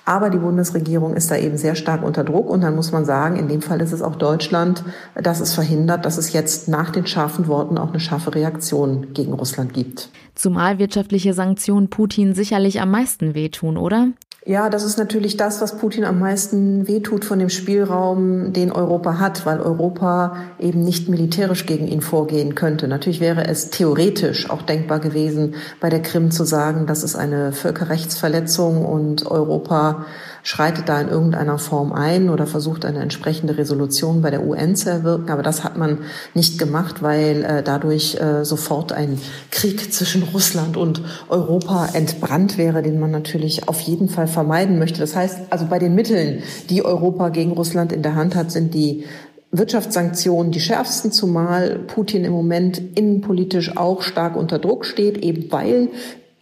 Aber 0.09 0.31
die 0.31 0.39
Bundesregierung 0.39 1.13
ist 1.13 1.29
da 1.29 1.37
eben 1.37 1.55
sehr 1.55 1.75
stark 1.75 2.01
unter 2.03 2.23
Druck. 2.23 2.49
Und 2.49 2.61
dann 2.61 2.75
muss 2.75 2.91
man 2.91 3.05
sagen, 3.05 3.35
in 3.35 3.47
dem 3.47 3.61
Fall 3.61 3.79
ist 3.79 3.91
es 3.91 4.01
auch 4.01 4.15
Deutschland, 4.15 4.83
das 5.13 5.39
es 5.39 5.53
verhindert, 5.53 6.03
dass 6.03 6.17
es 6.17 6.33
jetzt 6.33 6.67
nach 6.67 6.89
den 6.89 7.05
scharfen 7.05 7.47
Worten 7.47 7.77
auch 7.77 7.89
eine 7.89 7.99
scharfe 7.99 8.33
Reaktion 8.33 9.13
gegen 9.13 9.33
Russland 9.33 9.71
gibt. 9.71 10.09
Zumal 10.33 10.79
wirtschaftliche 10.79 11.35
Sanktionen 11.35 11.91
Putin 11.91 12.33
sicherlich 12.33 12.81
am 12.81 12.89
meisten 12.89 13.35
wehtun, 13.35 13.77
oder? 13.77 14.07
Ja, 14.45 14.69
das 14.69 14.83
ist 14.83 14.97
natürlich 14.97 15.35
das, 15.35 15.59
was 15.59 15.77
Putin 15.77 16.05
am 16.05 16.17
meisten 16.17 16.87
wehtut 16.87 17.25
von 17.25 17.39
dem 17.39 17.49
Spielraum, 17.49 18.53
den 18.53 18.71
Europa 18.71 19.19
hat, 19.19 19.45
weil 19.45 19.59
Europa 19.59 20.37
eben 20.57 20.81
nicht 20.81 21.09
militärisch 21.09 21.65
gegen 21.65 21.87
ihn 21.87 22.01
vorgehen 22.01 22.55
könnte. 22.55 22.87
Natürlich 22.87 23.19
wäre 23.19 23.45
es 23.45 23.69
theoretisch 23.69 24.49
auch 24.49 24.61
denkbar 24.61 24.99
gewesen, 24.99 25.55
bei 25.81 25.89
der 25.89 26.01
Krim 26.01 26.31
zu 26.31 26.45
sagen, 26.45 26.87
das 26.87 27.03
ist 27.03 27.17
eine 27.17 27.51
Völkerrechtsverletzung 27.51 28.85
und 28.85 29.25
Europa 29.29 30.05
schreitet 30.43 30.89
da 30.89 30.99
in 31.01 31.09
irgendeiner 31.09 31.57
Form 31.57 31.91
ein 31.91 32.29
oder 32.29 32.47
versucht 32.47 32.85
eine 32.85 32.99
entsprechende 32.99 33.57
Resolution 33.57 34.21
bei 34.21 34.31
der 34.31 34.45
UN 34.45 34.75
zu 34.75 34.89
erwirken. 34.89 35.29
Aber 35.29 35.43
das 35.43 35.63
hat 35.63 35.77
man 35.77 35.99
nicht 36.33 36.59
gemacht, 36.59 37.01
weil 37.01 37.43
äh, 37.43 37.63
dadurch 37.63 38.15
äh, 38.15 38.43
sofort 38.45 38.91
ein 38.91 39.19
Krieg 39.51 39.93
zwischen 39.93 40.23
Russland 40.23 40.77
und 40.77 41.01
Europa 41.29 41.89
entbrannt 41.93 42.57
wäre, 42.57 42.81
den 42.81 42.99
man 42.99 43.11
natürlich 43.11 43.67
auf 43.67 43.79
jeden 43.81 44.09
Fall 44.09 44.27
vermeiden 44.27 44.79
möchte. 44.79 44.99
Das 44.99 45.15
heißt, 45.15 45.39
also 45.49 45.65
bei 45.65 45.79
den 45.79 45.95
Mitteln, 45.95 46.43
die 46.69 46.83
Europa 46.83 47.29
gegen 47.29 47.51
Russland 47.51 47.91
in 47.91 48.03
der 48.03 48.15
Hand 48.15 48.35
hat, 48.35 48.51
sind 48.51 48.73
die 48.73 49.05
Wirtschaftssanktionen 49.51 50.51
die 50.51 50.59
schärfsten, 50.59 51.11
zumal 51.11 51.79
Putin 51.79 52.23
im 52.23 52.33
Moment 52.33 52.79
innenpolitisch 52.95 53.77
auch 53.77 54.03
stark 54.03 54.35
unter 54.35 54.59
Druck 54.59 54.85
steht, 54.85 55.17
eben 55.17 55.51
weil 55.51 55.89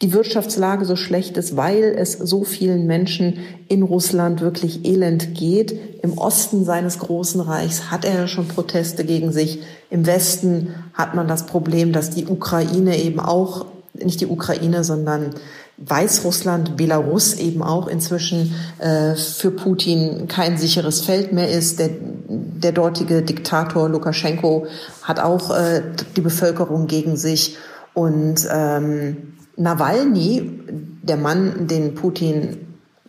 die 0.02 0.14
Wirtschaftslage 0.14 0.86
so 0.86 0.96
schlecht 0.96 1.38
ist, 1.38 1.58
weil 1.58 1.96
es 1.98 2.14
so 2.14 2.44
vielen 2.44 2.86
Menschen 2.86 3.40
in 3.68 3.82
Russland 3.82 4.42
wirklich 4.42 4.86
elend 4.86 5.34
geht. 5.34 6.04
Im 6.04 6.18
Osten 6.18 6.66
seines 6.66 7.00
großen 7.00 7.42
Reichs 7.42 7.90
hat 7.90 8.06
er 8.06 8.14
ja 8.14 8.28
schon 8.28 8.48
Proteste 8.48 9.06
gegen 9.06 9.32
sich. 9.32 9.64
Im 9.90 10.06
Westen 10.06 10.76
hat 10.94 11.16
man 11.16 11.28
das 11.28 11.48
Problem, 11.48 11.94
dass 11.94 12.12
die 12.12 12.28
Ukraine 12.28 13.02
eben 13.02 13.20
auch 13.20 13.66
nicht 13.94 14.22
die 14.22 14.28
Ukraine, 14.28 14.84
sondern 14.84 15.32
Weißrussland, 15.78 16.78
Belarus 16.78 17.36
eben 17.36 17.64
auch 17.64 17.88
inzwischen 17.88 18.54
äh, 18.80 19.16
für 19.16 19.52
Putin 19.52 20.28
kein 20.28 20.58
sicheres 20.58 21.02
Feld 21.02 21.34
mehr 21.34 21.50
ist. 21.50 21.80
Der, 21.80 21.90
der 22.30 22.72
dortige 22.72 23.24
Diktator 23.24 23.90
Lukaschenko 23.90 24.68
hat 25.02 25.20
auch 25.20 25.56
äh, 25.56 25.82
die 26.16 26.22
Bevölkerung 26.22 26.88
gegen 26.88 27.16
sich. 27.16 27.58
Und 27.94 28.48
ähm, 28.52 29.34
Nawalny, 29.58 30.50
der 31.04 31.18
Mann, 31.18 31.68
den 31.68 31.96
Putin 31.96 32.58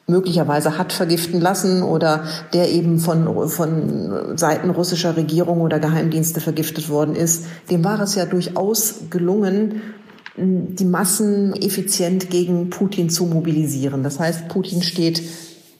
möglicherweise 0.06 0.78
hat 0.78 0.92
vergiften 0.92 1.40
lassen 1.40 1.82
oder 1.82 2.24
der 2.54 2.70
eben 2.70 2.98
von, 2.98 3.48
von 3.48 4.36
Seiten 4.36 4.70
russischer 4.70 5.16
Regierung 5.16 5.60
oder 5.60 5.78
Geheimdienste 5.78 6.40
vergiftet 6.40 6.88
worden 6.88 7.14
ist, 7.14 7.44
dem 7.70 7.84
war 7.84 8.00
es 8.00 8.14
ja 8.14 8.24
durchaus 8.24 9.10
gelungen, 9.10 9.82
die 10.36 10.84
Massen 10.84 11.52
effizient 11.54 12.30
gegen 12.30 12.70
Putin 12.70 13.10
zu 13.10 13.26
mobilisieren. 13.26 14.02
Das 14.02 14.18
heißt, 14.18 14.48
Putin 14.48 14.82
steht 14.82 15.22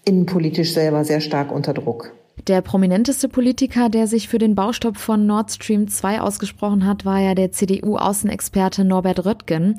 innenpolitisch 0.04 0.75
selber 0.75 1.04
sehr 1.04 1.20
stark 1.20 1.50
unter 1.50 1.72
Druck. 1.72 2.12
Der 2.46 2.60
prominenteste 2.60 3.28
Politiker, 3.28 3.88
der 3.88 4.06
sich 4.06 4.28
für 4.28 4.38
den 4.38 4.54
Baustopp 4.54 4.96
von 4.96 5.26
Nord 5.26 5.50
Stream 5.52 5.88
2 5.88 6.20
ausgesprochen 6.20 6.87
hat, 6.87 7.04
war 7.04 7.20
ja 7.20 7.34
der 7.34 7.52
CDU-Außenexperte 7.52 8.84
Norbert 8.84 9.25
Röttgen. 9.25 9.78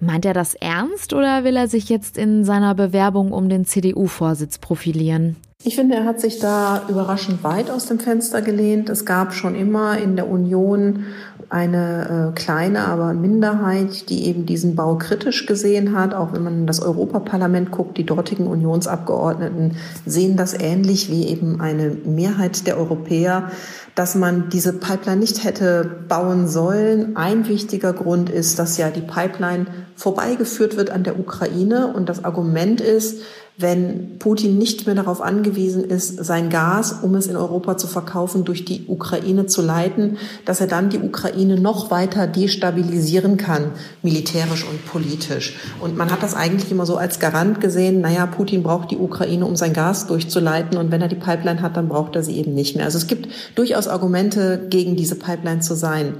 Meint 0.00 0.24
er 0.24 0.34
das 0.34 0.54
ernst 0.54 1.12
oder 1.12 1.44
will 1.44 1.56
er 1.56 1.68
sich 1.68 1.88
jetzt 1.88 2.18
in 2.18 2.44
seiner 2.44 2.74
Bewerbung 2.74 3.32
um 3.32 3.48
den 3.48 3.64
CDU-Vorsitz 3.64 4.58
profilieren? 4.58 5.36
Ich 5.66 5.76
finde, 5.76 5.94
er 5.94 6.04
hat 6.04 6.20
sich 6.20 6.40
da 6.40 6.82
überraschend 6.90 7.42
weit 7.42 7.70
aus 7.70 7.86
dem 7.86 7.98
Fenster 7.98 8.42
gelehnt. 8.42 8.90
Es 8.90 9.06
gab 9.06 9.32
schon 9.32 9.54
immer 9.54 9.96
in 9.96 10.14
der 10.14 10.28
Union 10.28 11.04
eine 11.50 12.32
äh, 12.32 12.38
kleine, 12.38 12.86
aber 12.86 13.12
Minderheit, 13.14 14.08
die 14.10 14.26
eben 14.26 14.46
diesen 14.46 14.76
Bau 14.76 14.96
kritisch 14.96 15.46
gesehen 15.46 15.96
hat. 15.96 16.14
Auch 16.14 16.32
wenn 16.32 16.42
man 16.42 16.60
in 16.60 16.66
das 16.66 16.80
Europaparlament 16.80 17.70
guckt, 17.70 17.98
die 17.98 18.06
dortigen 18.06 18.46
Unionsabgeordneten 18.46 19.76
sehen 20.06 20.36
das 20.36 20.54
ähnlich 20.54 21.10
wie 21.10 21.26
eben 21.26 21.60
eine 21.60 21.96
Mehrheit 22.04 22.66
der 22.66 22.78
Europäer, 22.78 23.50
dass 23.94 24.14
man 24.14 24.48
diese 24.48 24.72
Pipeline 24.72 25.20
nicht 25.20 25.44
hätte 25.44 25.88
bauen 26.08 26.48
sollen. 26.48 27.16
Ein 27.16 27.48
wichtiger 27.48 27.92
Grund 27.92 28.30
ist, 28.30 28.58
dass 28.58 28.76
ja 28.76 28.90
die 28.90 29.00
Pipeline 29.00 29.66
vorbeigeführt 29.96 30.76
wird 30.76 30.90
an 30.90 31.04
der 31.04 31.18
Ukraine 31.18 31.92
und 31.94 32.08
das 32.08 32.24
Argument 32.24 32.80
ist, 32.80 33.22
wenn 33.56 34.18
Putin 34.18 34.58
nicht 34.58 34.86
mehr 34.86 34.96
darauf 34.96 35.20
angewiesen 35.20 35.84
ist, 35.84 36.24
sein 36.24 36.50
Gas, 36.50 36.92
um 37.02 37.14
es 37.14 37.28
in 37.28 37.36
Europa 37.36 37.76
zu 37.76 37.86
verkaufen, 37.86 38.44
durch 38.44 38.64
die 38.64 38.86
Ukraine 38.88 39.46
zu 39.46 39.62
leiten, 39.62 40.18
dass 40.44 40.60
er 40.60 40.66
dann 40.66 40.90
die 40.90 40.98
Ukraine 40.98 41.60
noch 41.60 41.92
weiter 41.92 42.26
destabilisieren 42.26 43.36
kann, 43.36 43.70
militärisch 44.02 44.66
und 44.68 44.84
politisch. 44.86 45.56
Und 45.80 45.96
man 45.96 46.10
hat 46.10 46.24
das 46.24 46.34
eigentlich 46.34 46.72
immer 46.72 46.84
so 46.84 46.96
als 46.96 47.20
Garant 47.20 47.60
gesehen, 47.60 48.00
naja, 48.00 48.26
Putin 48.26 48.64
braucht 48.64 48.90
die 48.90 48.98
Ukraine, 48.98 49.46
um 49.46 49.54
sein 49.54 49.72
Gas 49.72 50.08
durchzuleiten 50.08 50.76
und 50.76 50.90
wenn 50.90 51.00
er 51.00 51.08
die 51.08 51.14
Pipeline 51.14 51.62
hat, 51.62 51.76
dann 51.76 51.88
braucht 51.88 52.16
er 52.16 52.24
sie 52.24 52.36
eben 52.36 52.54
nicht 52.54 52.74
mehr. 52.74 52.86
Also 52.86 52.98
es 52.98 53.06
gibt 53.06 53.28
durchaus 53.54 53.86
Argumente, 53.86 54.66
gegen 54.68 54.96
diese 54.96 55.14
Pipeline 55.14 55.60
zu 55.60 55.74
sein. 55.74 56.14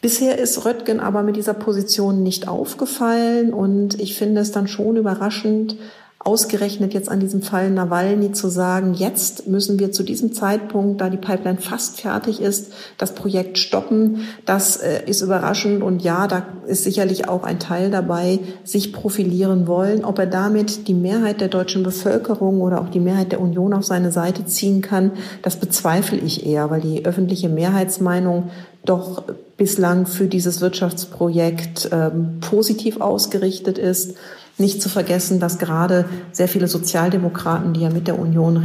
Bisher 0.00 0.38
ist 0.38 0.64
Röttgen 0.64 1.00
aber 1.00 1.22
mit 1.22 1.34
dieser 1.34 1.54
Position 1.54 2.22
nicht 2.22 2.46
aufgefallen 2.46 3.52
und 3.52 3.98
ich 3.98 4.16
finde 4.16 4.42
es 4.42 4.52
dann 4.52 4.68
schon 4.68 4.96
überraschend, 4.96 5.76
ausgerechnet 6.24 6.94
jetzt 6.94 7.10
an 7.10 7.20
diesem 7.20 7.42
Fall 7.42 7.70
Nawalny 7.70 8.32
zu 8.32 8.48
sagen, 8.48 8.94
jetzt 8.94 9.46
müssen 9.46 9.78
wir 9.78 9.92
zu 9.92 10.02
diesem 10.02 10.32
Zeitpunkt, 10.32 11.00
da 11.00 11.10
die 11.10 11.18
Pipeline 11.18 11.58
fast 11.58 12.00
fertig 12.00 12.40
ist, 12.40 12.72
das 12.96 13.14
Projekt 13.14 13.58
stoppen. 13.58 14.22
Das 14.46 14.78
äh, 14.78 15.02
ist 15.06 15.20
überraschend 15.20 15.82
und 15.82 16.02
ja, 16.02 16.26
da 16.26 16.46
ist 16.66 16.84
sicherlich 16.84 17.28
auch 17.28 17.44
ein 17.44 17.58
Teil 17.58 17.90
dabei, 17.90 18.38
sich 18.64 18.92
profilieren 18.92 19.66
wollen. 19.66 20.04
Ob 20.04 20.18
er 20.18 20.26
damit 20.26 20.88
die 20.88 20.94
Mehrheit 20.94 21.42
der 21.42 21.48
deutschen 21.48 21.82
Bevölkerung 21.82 22.62
oder 22.62 22.80
auch 22.80 22.88
die 22.88 23.00
Mehrheit 23.00 23.32
der 23.32 23.40
Union 23.40 23.74
auf 23.74 23.84
seine 23.84 24.10
Seite 24.10 24.46
ziehen 24.46 24.80
kann, 24.80 25.12
das 25.42 25.56
bezweifle 25.56 26.18
ich 26.18 26.46
eher, 26.46 26.70
weil 26.70 26.80
die 26.80 27.04
öffentliche 27.04 27.50
Mehrheitsmeinung 27.50 28.50
doch 28.84 29.24
bislang 29.56 30.06
für 30.06 30.26
dieses 30.26 30.60
Wirtschaftsprojekt 30.60 31.88
ähm, 31.92 32.38
positiv 32.40 33.00
ausgerichtet 33.00 33.78
ist. 33.78 34.16
Nicht 34.56 34.80
zu 34.80 34.88
vergessen, 34.88 35.40
dass 35.40 35.58
gerade 35.58 36.04
sehr 36.32 36.48
viele 36.48 36.68
Sozialdemokraten, 36.68 37.72
die 37.72 37.80
ja 37.80 37.90
mit 37.90 38.06
der 38.06 38.18
Union 38.18 38.62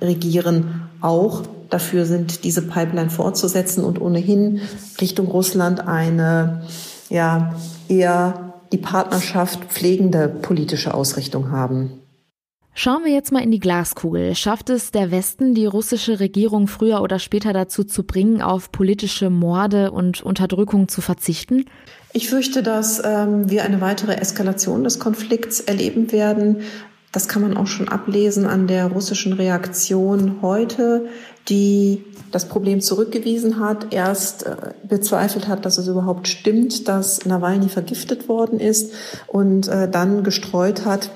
regieren, 0.00 0.82
auch 1.00 1.42
dafür 1.68 2.06
sind, 2.06 2.44
diese 2.44 2.62
Pipeline 2.62 3.10
fortzusetzen 3.10 3.84
und 3.84 4.00
ohnehin 4.00 4.60
Richtung 5.00 5.26
Russland 5.26 5.86
eine 5.86 6.62
ja 7.08 7.54
eher 7.88 8.54
die 8.72 8.78
Partnerschaft 8.78 9.64
pflegende 9.66 10.28
politische 10.28 10.94
Ausrichtung 10.94 11.50
haben. 11.50 12.00
Schauen 12.78 13.04
wir 13.04 13.12
jetzt 13.12 13.32
mal 13.32 13.42
in 13.42 13.50
die 13.50 13.60
Glaskugel. 13.60 14.34
Schafft 14.34 14.68
es 14.68 14.90
der 14.90 15.10
Westen, 15.10 15.54
die 15.54 15.64
russische 15.64 16.20
Regierung 16.20 16.68
früher 16.68 17.00
oder 17.00 17.18
später 17.18 17.54
dazu 17.54 17.84
zu 17.84 18.04
bringen, 18.04 18.42
auf 18.42 18.70
politische 18.70 19.30
Morde 19.30 19.92
und 19.92 20.22
Unterdrückung 20.22 20.86
zu 20.86 21.00
verzichten? 21.00 21.64
Ich 22.16 22.30
fürchte, 22.30 22.62
dass 22.62 23.02
ähm, 23.04 23.50
wir 23.50 23.62
eine 23.62 23.82
weitere 23.82 24.14
Eskalation 24.14 24.84
des 24.84 24.98
Konflikts 24.98 25.60
erleben 25.60 26.12
werden. 26.12 26.62
Das 27.12 27.28
kann 27.28 27.42
man 27.42 27.58
auch 27.58 27.66
schon 27.66 27.88
ablesen 27.88 28.46
an 28.46 28.66
der 28.66 28.86
russischen 28.86 29.34
Reaktion 29.34 30.36
heute, 30.40 31.08
die 31.50 32.06
das 32.32 32.48
Problem 32.48 32.80
zurückgewiesen 32.80 33.60
hat, 33.60 33.92
erst 33.92 34.46
äh, 34.46 34.56
bezweifelt 34.88 35.46
hat, 35.46 35.66
dass 35.66 35.76
es 35.76 35.88
überhaupt 35.88 36.26
stimmt, 36.26 36.88
dass 36.88 37.26
Nawalny 37.26 37.68
vergiftet 37.68 38.30
worden 38.30 38.60
ist 38.60 38.94
und 39.26 39.68
äh, 39.68 39.86
dann 39.86 40.24
gestreut 40.24 40.86
hat, 40.86 41.10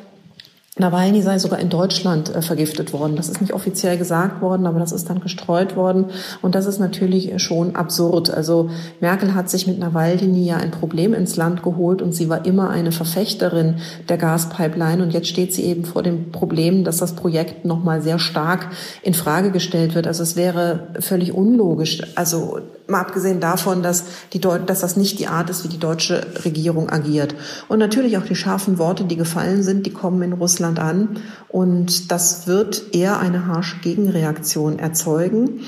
Nawalny 0.81 1.23
sei 1.23 1.39
sogar 1.39 1.59
in 1.61 1.69
Deutschland 1.69 2.35
äh, 2.35 2.43
vergiftet 2.43 2.93
worden. 2.93 3.17
Das 3.17 3.29
ist 3.29 3.41
nicht 3.41 3.53
offiziell 3.53 3.97
gesagt 3.99 4.43
worden, 4.43 4.67
aber 4.67 4.81
das 4.81 4.93
ist 4.93 5.09
dann 5.09 5.21
gestreut 5.21 5.77
worden. 5.77 6.07
Und 6.43 6.55
das 6.55 6.67
ist 6.67 6.79
natürlich 6.79 7.41
schon 7.43 7.77
absurd. 7.77 8.31
Also 8.31 8.71
Merkel 9.01 9.35
hat 9.35 9.49
sich 9.49 9.67
mit 9.67 9.79
Nawalny 9.79 10.45
ja 10.45 10.57
ein 10.57 10.71
Problem 10.71 11.15
ins 11.15 11.37
Land 11.37 11.63
geholt 11.63 12.03
und 12.03 12.13
sie 12.13 12.29
war 12.29 12.45
immer 12.45 12.71
eine 12.71 12.93
Verfechterin 12.93 13.77
der 14.09 14.17
Gaspipeline. 14.17 15.03
Und 15.03 15.13
jetzt 15.13 15.29
steht 15.29 15.55
sie 15.55 15.65
eben 15.65 15.85
vor 15.85 16.03
dem 16.03 16.33
Problem, 16.33 16.85
dass 16.85 16.97
das 16.97 17.15
Projekt 17.15 17.65
nochmal 17.65 18.03
sehr 18.03 18.19
stark 18.19 18.69
in 19.03 19.15
Frage 19.15 19.51
gestellt 19.51 19.95
wird. 19.95 20.07
Also 20.07 20.23
es 20.23 20.35
wäre 20.37 20.89
völlig 20.99 21.33
unlogisch. 21.33 22.03
Also 22.17 22.59
mal 22.91 23.01
abgesehen 23.01 23.41
davon, 23.41 23.83
dass, 23.83 24.05
die 24.33 24.41
Deu 24.41 24.59
dass 24.59 24.81
das 24.81 24.97
nicht 24.97 25.19
die 25.19 25.27
Art 25.27 25.51
ist, 25.51 25.65
wie 25.65 25.69
die 25.69 25.79
deutsche 25.79 26.27
Regierung 26.45 26.91
agiert. 26.91 27.35
Und 27.69 27.79
natürlich 27.79 28.19
auch 28.19 28.25
die 28.25 28.35
scharfen 28.35 28.79
Worte, 28.79 29.05
die 29.05 29.17
gefallen 29.17 29.63
sind, 29.63 29.87
die 29.87 29.93
kommen 29.93 30.23
in 30.23 30.33
Russland 30.33 30.79
an. 30.79 31.19
Und 31.49 32.11
das 32.11 32.47
wird 32.47 32.95
eher 32.95 33.19
eine 33.19 33.47
harsche 33.47 33.79
Gegenreaktion 33.81 34.79
erzeugen. 34.79 35.61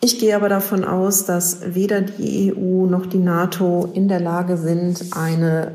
Ich 0.00 0.18
gehe 0.18 0.34
aber 0.34 0.48
davon 0.48 0.84
aus, 0.84 1.26
dass 1.26 1.74
weder 1.74 2.00
die 2.00 2.52
EU 2.52 2.86
noch 2.86 3.06
die 3.06 3.18
NATO 3.18 3.88
in 3.94 4.08
der 4.08 4.18
Lage 4.18 4.56
sind, 4.56 5.14
eine 5.16 5.72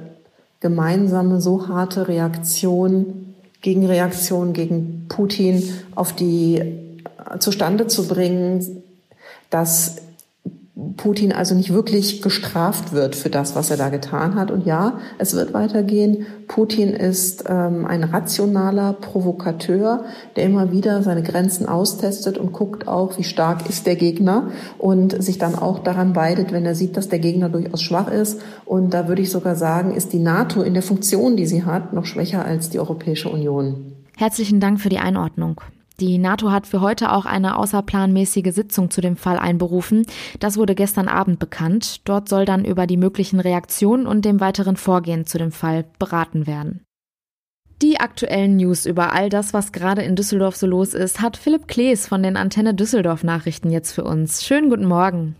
gemeinsame 0.59 1.39
so 1.39 1.69
harte 1.69 2.07
Reaktion, 2.09 3.35
Gegenreaktion 3.61 4.53
gegen 4.53 5.05
Putin 5.07 5.63
auf 5.95 6.13
die 6.13 6.61
zustande 7.39 7.87
zu 7.87 8.07
bringen, 8.07 8.83
dass 9.49 9.97
Putin 10.95 11.31
also 11.31 11.55
nicht 11.55 11.73
wirklich 11.73 12.21
gestraft 12.21 12.93
wird 12.93 13.15
für 13.15 13.29
das, 13.29 13.55
was 13.55 13.71
er 13.71 13.77
da 13.77 13.89
getan 13.89 14.35
hat. 14.35 14.51
Und 14.51 14.65
ja, 14.67 14.99
es 15.17 15.33
wird 15.33 15.53
weitergehen. 15.53 16.27
Putin 16.47 16.89
ist 16.89 17.45
ähm, 17.47 17.85
ein 17.85 18.03
rationaler 18.03 18.93
Provokateur, 18.93 20.05
der 20.35 20.43
immer 20.43 20.71
wieder 20.71 21.01
seine 21.01 21.23
Grenzen 21.23 21.67
austestet 21.67 22.37
und 22.37 22.53
guckt 22.53 22.87
auch, 22.87 23.17
wie 23.17 23.23
stark 23.23 23.67
ist 23.67 23.87
der 23.87 23.95
Gegner 23.95 24.51
und 24.77 25.21
sich 25.21 25.39
dann 25.39 25.55
auch 25.55 25.79
daran 25.79 26.15
weidet, 26.15 26.51
wenn 26.51 26.65
er 26.65 26.75
sieht, 26.75 26.95
dass 26.95 27.09
der 27.09 27.19
Gegner 27.19 27.49
durchaus 27.49 27.81
schwach 27.81 28.11
ist. 28.11 28.39
Und 28.65 28.93
da 28.93 29.07
würde 29.07 29.23
ich 29.23 29.31
sogar 29.31 29.55
sagen, 29.55 29.95
ist 29.95 30.13
die 30.13 30.19
NATO 30.19 30.61
in 30.61 30.75
der 30.75 30.83
Funktion, 30.83 31.37
die 31.37 31.47
sie 31.47 31.63
hat, 31.63 31.93
noch 31.93 32.05
schwächer 32.05 32.45
als 32.45 32.69
die 32.69 32.79
Europäische 32.79 33.29
Union. 33.29 33.93
Herzlichen 34.15 34.59
Dank 34.59 34.79
für 34.79 34.89
die 34.89 34.99
Einordnung. 34.99 35.61
Die 35.99 36.19
NATO 36.19 36.51
hat 36.51 36.67
für 36.67 36.81
heute 36.81 37.11
auch 37.11 37.25
eine 37.25 37.57
außerplanmäßige 37.57 38.53
Sitzung 38.53 38.91
zu 38.91 39.01
dem 39.01 39.17
Fall 39.17 39.39
einberufen. 39.39 40.05
Das 40.39 40.55
wurde 40.55 40.75
gestern 40.75 41.07
Abend 41.07 41.39
bekannt. 41.39 42.07
Dort 42.07 42.29
soll 42.29 42.45
dann 42.45 42.65
über 42.65 42.85
die 42.85 42.97
möglichen 42.97 43.39
Reaktionen 43.39 44.05
und 44.05 44.23
dem 44.23 44.39
weiteren 44.39 44.77
Vorgehen 44.77 45.25
zu 45.25 45.39
dem 45.39 45.51
Fall 45.51 45.85
beraten 45.97 46.45
werden. 46.45 46.83
Die 47.81 47.99
aktuellen 47.99 48.57
News 48.57 48.85
über 48.85 49.13
all 49.13 49.29
das, 49.29 49.53
was 49.53 49.71
gerade 49.71 50.03
in 50.03 50.15
Düsseldorf 50.15 50.55
so 50.55 50.67
los 50.67 50.93
ist, 50.93 51.19
hat 51.19 51.35
Philipp 51.35 51.67
Klees 51.67 52.07
von 52.07 52.21
den 52.21 52.37
Antenne 52.37 52.75
Düsseldorf 52.75 53.23
Nachrichten 53.23 53.71
jetzt 53.71 53.91
für 53.91 54.03
uns. 54.03 54.45
Schönen 54.45 54.69
guten 54.69 54.85
Morgen. 54.85 55.35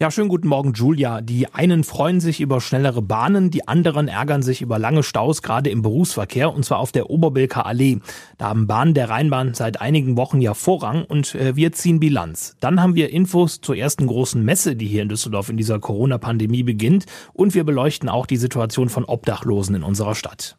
Ja, 0.00 0.12
schönen 0.12 0.28
guten 0.28 0.46
Morgen, 0.46 0.74
Julia. 0.74 1.20
Die 1.22 1.52
einen 1.52 1.82
freuen 1.82 2.20
sich 2.20 2.40
über 2.40 2.60
schnellere 2.60 3.02
Bahnen, 3.02 3.50
die 3.50 3.66
anderen 3.66 4.06
ärgern 4.06 4.42
sich 4.42 4.62
über 4.62 4.78
lange 4.78 5.02
Staus, 5.02 5.42
gerade 5.42 5.70
im 5.70 5.82
Berufsverkehr, 5.82 6.54
und 6.54 6.64
zwar 6.64 6.78
auf 6.78 6.92
der 6.92 7.10
Oberbilker 7.10 7.66
Allee. 7.66 7.98
Da 8.36 8.50
haben 8.50 8.68
Bahnen 8.68 8.94
der 8.94 9.10
Rheinbahn 9.10 9.54
seit 9.54 9.80
einigen 9.80 10.16
Wochen 10.16 10.40
ja 10.40 10.54
Vorrang 10.54 11.04
und 11.04 11.34
äh, 11.34 11.56
wir 11.56 11.72
ziehen 11.72 11.98
Bilanz. 11.98 12.54
Dann 12.60 12.80
haben 12.80 12.94
wir 12.94 13.10
Infos 13.10 13.60
zur 13.60 13.76
ersten 13.76 14.06
großen 14.06 14.40
Messe, 14.40 14.76
die 14.76 14.86
hier 14.86 15.02
in 15.02 15.08
Düsseldorf 15.08 15.48
in 15.48 15.56
dieser 15.56 15.80
Corona-Pandemie 15.80 16.62
beginnt, 16.62 17.06
und 17.32 17.56
wir 17.56 17.64
beleuchten 17.64 18.08
auch 18.08 18.26
die 18.26 18.36
Situation 18.36 18.90
von 18.90 19.04
Obdachlosen 19.04 19.74
in 19.74 19.82
unserer 19.82 20.14
Stadt. 20.14 20.56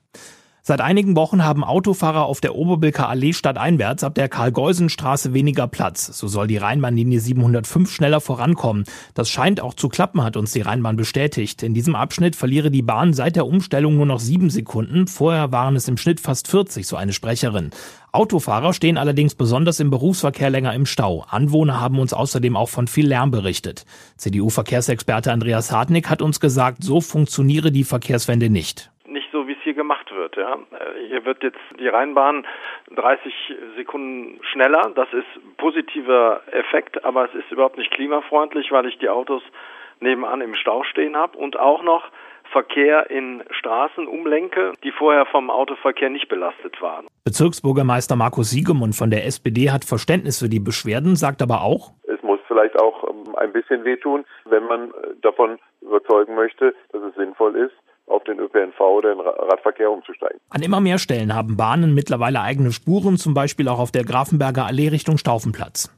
Seit 0.69 0.81
einigen 0.81 1.15
Wochen 1.15 1.43
haben 1.43 1.63
Autofahrer 1.63 2.25
auf 2.25 2.41
der 2.41 2.53
Oberbilker 2.53 3.09
Allee 3.09 3.33
stadteinwärts 3.33 4.03
ab 4.03 4.13
der 4.13 4.29
Karl-Geusen-Straße 4.29 5.33
weniger 5.33 5.65
Platz. 5.67 6.15
So 6.15 6.27
soll 6.27 6.45
die 6.45 6.57
Rheinbahnlinie 6.57 7.19
705 7.19 7.91
schneller 7.91 8.21
vorankommen. 8.21 8.83
Das 9.15 9.31
scheint 9.31 9.61
auch 9.61 9.73
zu 9.73 9.89
klappen, 9.89 10.23
hat 10.23 10.37
uns 10.37 10.51
die 10.51 10.61
Rheinbahn 10.61 10.95
bestätigt. 10.95 11.63
In 11.63 11.73
diesem 11.73 11.95
Abschnitt 11.95 12.35
verliere 12.35 12.69
die 12.69 12.83
Bahn 12.83 13.13
seit 13.13 13.35
der 13.35 13.47
Umstellung 13.47 13.95
nur 13.95 14.05
noch 14.05 14.19
sieben 14.19 14.51
Sekunden. 14.51 15.07
Vorher 15.07 15.51
waren 15.51 15.75
es 15.75 15.87
im 15.87 15.97
Schnitt 15.97 16.19
fast 16.19 16.47
40, 16.47 16.85
so 16.85 16.97
eine 16.97 17.13
Sprecherin. 17.13 17.71
Autofahrer 18.11 18.73
stehen 18.73 18.99
allerdings 18.99 19.33
besonders 19.33 19.79
im 19.79 19.89
Berufsverkehr 19.89 20.51
länger 20.51 20.75
im 20.75 20.85
Stau. 20.85 21.25
Anwohner 21.27 21.81
haben 21.81 21.97
uns 21.97 22.13
außerdem 22.13 22.55
auch 22.55 22.69
von 22.69 22.87
viel 22.87 23.07
Lärm 23.07 23.31
berichtet. 23.31 23.85
CDU-Verkehrsexperte 24.17 25.31
Andreas 25.31 25.71
Hartnick 25.71 26.11
hat 26.11 26.21
uns 26.21 26.39
gesagt, 26.39 26.83
so 26.83 27.01
funktioniere 27.01 27.71
die 27.71 27.83
Verkehrswende 27.83 28.51
nicht. 28.51 28.91
Ja. 30.39 30.57
Hier 31.07 31.25
wird 31.25 31.43
jetzt 31.43 31.59
die 31.79 31.87
Rheinbahn 31.87 32.47
30 32.95 33.33
Sekunden 33.75 34.39
schneller. 34.51 34.91
Das 34.95 35.11
ist 35.11 35.57
positiver 35.57 36.41
Effekt, 36.51 37.03
aber 37.03 37.25
es 37.25 37.35
ist 37.35 37.51
überhaupt 37.51 37.77
nicht 37.77 37.91
klimafreundlich, 37.91 38.71
weil 38.71 38.85
ich 38.85 38.97
die 38.99 39.09
Autos 39.09 39.43
nebenan 39.99 40.39
im 40.39 40.55
Stau 40.55 40.83
stehen 40.83 41.17
habe 41.17 41.37
und 41.37 41.59
auch 41.59 41.83
noch 41.83 42.09
Verkehr 42.51 43.09
in 43.11 43.43
Straßen 43.51 44.07
umlenke, 44.07 44.73
die 44.83 44.91
vorher 44.91 45.25
vom 45.25 45.49
Autoverkehr 45.49 46.09
nicht 46.09 46.29
belastet 46.29 46.81
waren. 46.81 47.07
Bezirksbürgermeister 47.23 48.15
Markus 48.15 48.49
Siegemund 48.49 48.95
von 48.95 49.11
der 49.11 49.25
SPD 49.25 49.69
hat 49.69 49.85
Verständnis 49.85 50.39
für 50.39 50.49
die 50.49 50.59
Beschwerden, 50.59 51.15
sagt 51.15 51.41
aber 51.41 51.61
auch, 51.61 51.91
es 52.07 52.21
muss 52.23 52.39
vielleicht 52.47 52.79
auch 52.79 53.03
ähm, 53.03 53.35
ein 53.35 53.51
bisschen 53.51 53.83
wehtun, 53.83 54.25
wenn 54.45 54.63
man 54.65 54.91
davon 55.21 55.59
überzeugen 55.81 56.35
möchte, 56.35 56.73
dass 56.91 57.03
es 57.03 57.15
sinnvoll 57.15 57.55
ist, 57.55 57.75
auf 58.09 58.23
den 58.23 58.39
ÖPNV 58.39 58.79
oder 58.79 59.13
den 59.13 59.21
Radverkehr 59.21 59.91
umzusteigen. 59.91 60.39
An 60.49 60.61
immer 60.61 60.81
mehr 60.81 60.97
Stellen 60.97 61.33
haben 61.33 61.57
Bahnen 61.57 61.93
mittlerweile 61.93 62.41
eigene 62.41 62.71
Spuren, 62.71 63.17
zum 63.17 63.33
Beispiel 63.33 63.67
auch 63.67 63.79
auf 63.79 63.91
der 63.91 64.03
Grafenberger 64.03 64.65
Allee 64.65 64.89
Richtung 64.89 65.17
Staufenplatz. 65.17 65.89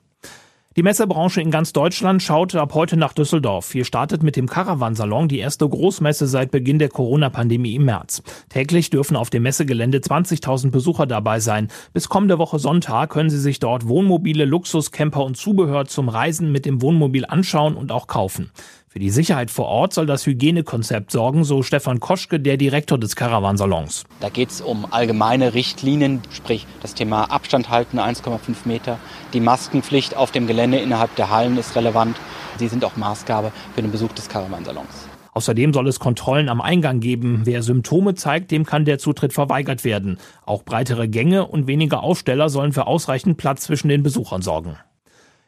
Die 0.78 0.84
Messebranche 0.84 1.42
in 1.42 1.52
ganz 1.52 1.74
Deutschland 1.74 2.24
schaut 2.24 2.56
ab 2.56 2.74
heute 2.74 2.96
nach 2.96 3.12
Düsseldorf. 3.12 3.74
Hier 3.74 3.84
startet 3.84 4.24
mit 4.24 4.38
dem 4.38 4.48
Caravansalon 4.48 5.28
die 5.28 5.40
erste 5.40 5.68
Großmesse 5.68 6.28
seit 6.28 6.50
Beginn 6.50 6.80
der 6.80 6.88
Corona-Pandemie 6.88 7.76
im 7.76 7.84
März. 7.84 8.24
Täglich 8.48 8.90
dürfen 8.90 9.18
auf 9.18 9.30
dem 9.30 9.44
Messegelände 9.44 9.98
20.000 9.98 10.72
Besucher 10.72 11.08
dabei 11.08 11.42
sein. 11.42 11.68
Bis 11.92 12.08
kommende 12.08 12.38
Woche 12.38 12.58
Sonntag 12.58 13.10
können 13.10 13.30
Sie 13.30 13.38
sich 13.38 13.60
dort 13.60 13.90
Wohnmobile, 13.90 14.46
Luxuscamper 14.46 15.26
und 15.26 15.36
Zubehör 15.36 15.88
zum 15.88 16.08
Reisen 16.08 16.54
mit 16.54 16.66
dem 16.66 16.82
Wohnmobil 16.82 17.26
anschauen 17.26 17.76
und 17.76 17.92
auch 17.92 18.08
kaufen. 18.08 18.50
Für 18.92 19.00
die 19.00 19.10
Sicherheit 19.10 19.52
vor 19.52 19.68
Ort 19.68 19.94
soll 19.94 20.06
das 20.06 20.26
Hygienekonzept 20.26 21.12
sorgen, 21.12 21.46
so 21.46 21.64
Stefan 21.64 22.02
Koschke, 22.02 22.42
der 22.42 22.58
Direktor 22.58 22.98
des 22.98 23.16
Caravansalons. 23.16 24.04
Da 24.20 24.28
geht 24.28 24.50
es 24.50 24.60
um 24.60 24.86
allgemeine 24.92 25.54
Richtlinien, 25.54 26.22
sprich 26.30 26.68
das 26.82 26.94
Thema 26.94 27.32
Abstand 27.32 27.70
halten, 27.70 28.00
1,5 28.00 28.38
Meter. 28.66 29.00
Die 29.32 29.40
Maskenpflicht 29.40 30.18
auf 30.18 30.32
dem 30.32 30.46
Gelände 30.46 30.78
innerhalb 30.78 31.16
der 31.16 31.30
Hallen 31.30 31.58
ist 31.58 31.74
relevant. 31.78 32.18
Sie 32.58 32.68
sind 32.68 32.84
auch 32.84 32.98
Maßgabe 32.98 33.54
für 33.74 33.82
den 33.82 33.94
Besuch 33.94 34.12
des 34.12 34.28
Caravansalons. 34.28 35.08
Außerdem 35.34 35.72
soll 35.74 35.88
es 35.88 36.02
Kontrollen 36.02 36.50
am 36.50 36.60
Eingang 36.60 37.00
geben. 37.00 37.44
Wer 37.46 37.64
Symptome 37.64 38.16
zeigt, 38.16 38.52
dem 38.52 38.66
kann 38.66 38.84
der 38.84 39.00
Zutritt 39.00 39.32
verweigert 39.32 39.86
werden. 39.86 40.18
Auch 40.46 40.64
breitere 40.64 41.08
Gänge 41.08 41.48
und 41.48 41.66
weniger 41.66 42.04
Aussteller 42.04 42.50
sollen 42.50 42.74
für 42.74 42.88
ausreichend 42.88 43.38
Platz 43.38 43.62
zwischen 43.62 43.88
den 43.88 44.04
Besuchern 44.04 44.42
sorgen. 44.42 44.76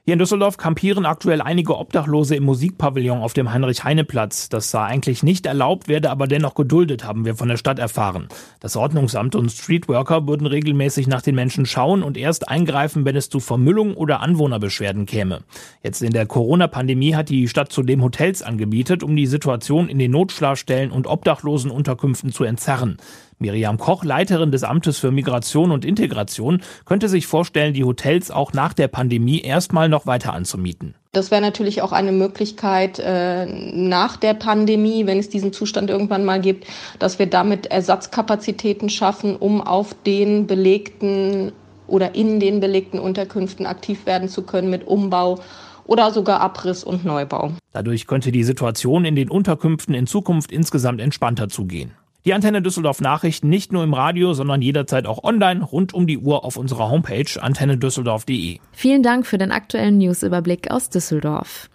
Hier 0.05 0.15
in 0.15 0.19
Düsseldorf 0.19 0.57
kampieren 0.57 1.05
aktuell 1.05 1.41
einige 1.41 1.77
Obdachlose 1.77 2.35
im 2.35 2.43
Musikpavillon 2.43 3.21
auf 3.21 3.31
dem 3.31 3.53
Heinrich-Heine-Platz. 3.53 4.49
Das 4.49 4.69
sei 4.69 4.83
eigentlich 4.83 5.23
nicht 5.23 5.45
erlaubt, 5.45 5.87
werde 5.87 6.09
aber 6.09 6.27
dennoch 6.27 6.55
geduldet, 6.55 7.05
haben 7.05 7.23
wir 7.23 7.35
von 7.35 7.47
der 7.47 7.55
Stadt 7.55 7.79
erfahren. 7.79 8.27
Das 8.59 8.75
Ordnungsamt 8.75 9.33
und 9.33 9.49
Streetworker 9.49 10.27
würden 10.27 10.45
regelmäßig 10.45 11.07
nach 11.07 11.21
den 11.21 11.35
Menschen 11.35 11.65
schauen 11.65 12.03
und 12.03 12.17
erst 12.17 12.49
eingreifen, 12.49 13.05
wenn 13.05 13.15
es 13.15 13.29
zu 13.29 13.39
Vermüllung 13.39 13.95
oder 13.95 14.19
Anwohnerbeschwerden 14.19 15.05
käme. 15.05 15.45
Jetzt 15.83 16.01
in 16.01 16.11
der 16.11 16.25
Corona-Pandemie 16.25 17.15
hat 17.15 17.29
die 17.29 17.47
Stadt 17.47 17.71
zudem 17.71 18.03
Hotels 18.03 18.41
angebietet, 18.41 19.03
um 19.03 19.15
die 19.15 19.25
Situation 19.25 19.87
in 19.87 19.99
den 19.99 20.11
Notschlafstellen 20.11 20.91
und 20.91 21.07
Obdachlosenunterkünften 21.07 22.33
zu 22.33 22.43
entzerren. 22.43 22.97
Miriam 23.43 23.77
Koch, 23.77 24.05
Leiterin 24.05 24.51
des 24.51 24.63
Amtes 24.63 24.97
für 24.97 25.11
Migration 25.11 25.71
und 25.71 25.83
Integration, 25.83 26.61
könnte 26.85 27.09
sich 27.09 27.27
vorstellen, 27.27 27.73
die 27.73 27.83
Hotels 27.83 28.31
auch 28.31 28.53
nach 28.53 28.73
der 28.73 28.87
Pandemie 28.87 29.41
erstmal 29.41 29.89
noch 29.89 30.07
weiter 30.07 30.33
anzumieten. 30.33 30.95
Das 31.11 31.29
wäre 31.29 31.41
natürlich 31.41 31.81
auch 31.81 31.91
eine 31.91 32.13
Möglichkeit 32.13 32.99
äh, 32.99 33.45
nach 33.45 34.15
der 34.15 34.33
Pandemie, 34.33 35.05
wenn 35.05 35.19
es 35.19 35.29
diesen 35.29 35.51
Zustand 35.51 35.89
irgendwann 35.89 36.23
mal 36.23 36.39
gibt, 36.39 36.65
dass 36.99 37.19
wir 37.19 37.27
damit 37.27 37.65
Ersatzkapazitäten 37.65 38.89
schaffen, 38.89 39.35
um 39.35 39.61
auf 39.61 39.93
den 40.05 40.47
belegten 40.47 41.51
oder 41.85 42.15
in 42.15 42.39
den 42.39 42.61
belegten 42.61 42.97
Unterkünften 42.97 43.65
aktiv 43.65 44.05
werden 44.05 44.29
zu 44.29 44.43
können 44.43 44.69
mit 44.69 44.87
Umbau 44.87 45.39
oder 45.85 46.11
sogar 46.11 46.39
Abriss 46.39 46.83
und 46.83 47.03
Neubau. 47.03 47.51
Dadurch 47.73 48.07
könnte 48.07 48.31
die 48.31 48.43
Situation 48.43 49.03
in 49.03 49.15
den 49.15 49.29
Unterkünften 49.29 49.93
in 49.93 50.07
Zukunft 50.07 50.51
insgesamt 50.51 51.01
entspannter 51.01 51.49
zugehen. 51.49 51.91
Die 52.25 52.33
Antenne 52.33 52.61
Düsseldorf 52.61 53.01
Nachrichten 53.01 53.49
nicht 53.49 53.73
nur 53.73 53.83
im 53.83 53.93
Radio, 53.93 54.33
sondern 54.33 54.61
jederzeit 54.61 55.07
auch 55.07 55.25
online 55.25 55.61
rund 55.61 55.93
um 55.93 56.07
die 56.07 56.17
Uhr 56.17 56.45
auf 56.45 56.55
unserer 56.55 56.89
Homepage 56.89 57.25
antennedüsseldorf.de. 57.37 58.59
Vielen 58.71 59.03
Dank 59.03 59.25
für 59.25 59.37
den 59.37 59.51
aktuellen 59.51 59.97
Newsüberblick 59.97 60.71
aus 60.71 60.89
Düsseldorf. 60.89 61.69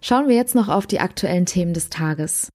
Schauen 0.00 0.28
wir 0.28 0.36
jetzt 0.36 0.54
noch 0.54 0.68
auf 0.68 0.86
die 0.86 1.00
aktuellen 1.00 1.46
Themen 1.46 1.74
des 1.74 1.90
Tages. 1.90 2.48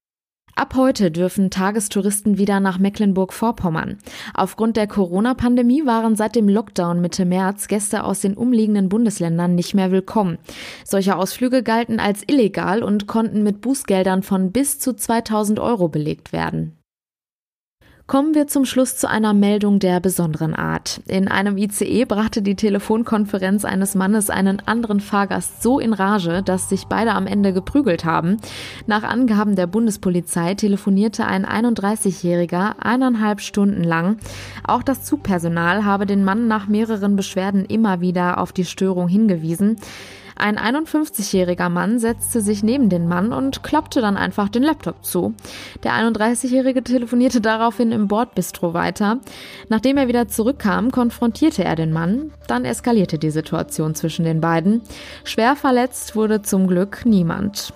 Ab 0.55 0.73
heute 0.75 1.11
dürfen 1.11 1.51
Tagestouristen 1.51 2.37
wieder 2.37 2.59
nach 2.61 2.79
Mecklenburg-Vorpommern. 2.79 3.97
Aufgrund 4.33 4.77
der 4.77 4.87
Corona-Pandemie 4.87 5.85
waren 5.85 6.15
seit 6.15 6.35
dem 6.35 6.47
Lockdown 6.47 7.01
Mitte 7.01 7.25
März 7.25 7.67
Gäste 7.67 8.05
aus 8.05 8.21
den 8.21 8.35
umliegenden 8.35 8.89
Bundesländern 8.89 9.53
nicht 9.53 9.73
mehr 9.75 9.91
willkommen. 9.91 10.39
Solche 10.85 11.17
Ausflüge 11.17 11.61
galten 11.61 11.99
als 11.99 12.23
illegal 12.25 12.83
und 12.83 13.05
konnten 13.05 13.43
mit 13.43 13.61
Bußgeldern 13.61 14.23
von 14.23 14.51
bis 14.51 14.79
zu 14.79 14.93
2000 14.93 15.59
Euro 15.59 15.89
belegt 15.89 16.31
werden. 16.31 16.76
Kommen 18.08 18.36
wir 18.36 18.48
zum 18.48 18.63
Schluss 18.63 18.96
zu 18.96 19.10
einer 19.10 19.34
Meldung 19.34 19.80
der 19.80 20.00
besonderen 20.00 20.54
Art. 20.54 21.02
In 21.10 21.28
einem 21.28 21.58
ICE 21.58 22.06
brachte 22.06 22.41
die 22.41 22.56
Telefonkonferenz 22.56 23.65
eines 23.65 23.96
Mannes 23.96 24.30
einen 24.30 24.62
anderen 24.65 25.02
Fahrgast 25.02 25.62
so 25.62 25.78
in 25.78 25.91
Rage, 25.91 26.41
dass 26.41 26.70
sich 26.70 26.86
beide 26.86 27.12
am 27.12 27.28
Ende 27.28 27.52
geprügelt 27.52 28.06
haben. 28.06 28.38
Nach 28.86 29.04
Angaben 29.04 29.58
der 29.58 29.67
Bundespolizei 29.67 30.56
telefonierte 30.56 31.26
ein 31.26 31.46
31-Jähriger 31.46 32.76
eineinhalb 32.80 33.41
Stunden 33.41 33.84
lang. 33.84 34.20
Auch 34.65 34.84
das 34.84 35.04
Zugpersonal 35.04 35.84
habe 35.84 36.06
den 36.06 36.24
Mann 36.24 36.48
nach 36.48 36.70
mehreren 36.70 37.17
Beschwerden 37.17 37.65
immer 37.65 38.00
wieder 38.00 38.38
auf 38.38 38.54
die 38.54 38.63
Störung 38.63 39.10
hingewiesen. 39.10 39.76
Ein 40.38 40.58
51-jähriger 40.58 41.69
Mann 41.69 42.00
setzte 42.00 42.41
sich 42.41 42.63
neben 42.63 42.89
den 42.89 43.08
Mann 43.08 43.34
und 43.34 43.63
klappte 43.63 44.02
dann 44.02 44.17
einfach 44.17 44.50
den 44.50 44.63
Laptop 44.63 45.04
zu. 45.04 45.34
Der 45.84 45.93
31-jährige 45.93 46.84
telefonierte 46.84 47.41
daraufhin 47.41 47.91
im 47.91 48.08
Bordbistro 48.08 48.73
weiter. 48.73 49.19
Nachdem 49.69 49.97
er 49.97 50.08
wieder 50.08 50.28
zurückkam, 50.28 50.91
konfrontierte 50.91 51.63
er 51.63 51.76
den 51.76 51.91
Mann. 51.91 52.32
Dann 52.47 52.65
eskalierte 52.65 53.17
die 53.17 53.32
Situation 53.32 53.95
zwischen 53.95 54.26
den 54.26 54.41
beiden. 54.41 54.82
Schwer 55.23 55.56
verletzt 55.56 56.15
wurde 56.15 56.41
zum 56.41 56.67
Glück 56.67 57.06
niemand. 57.06 57.73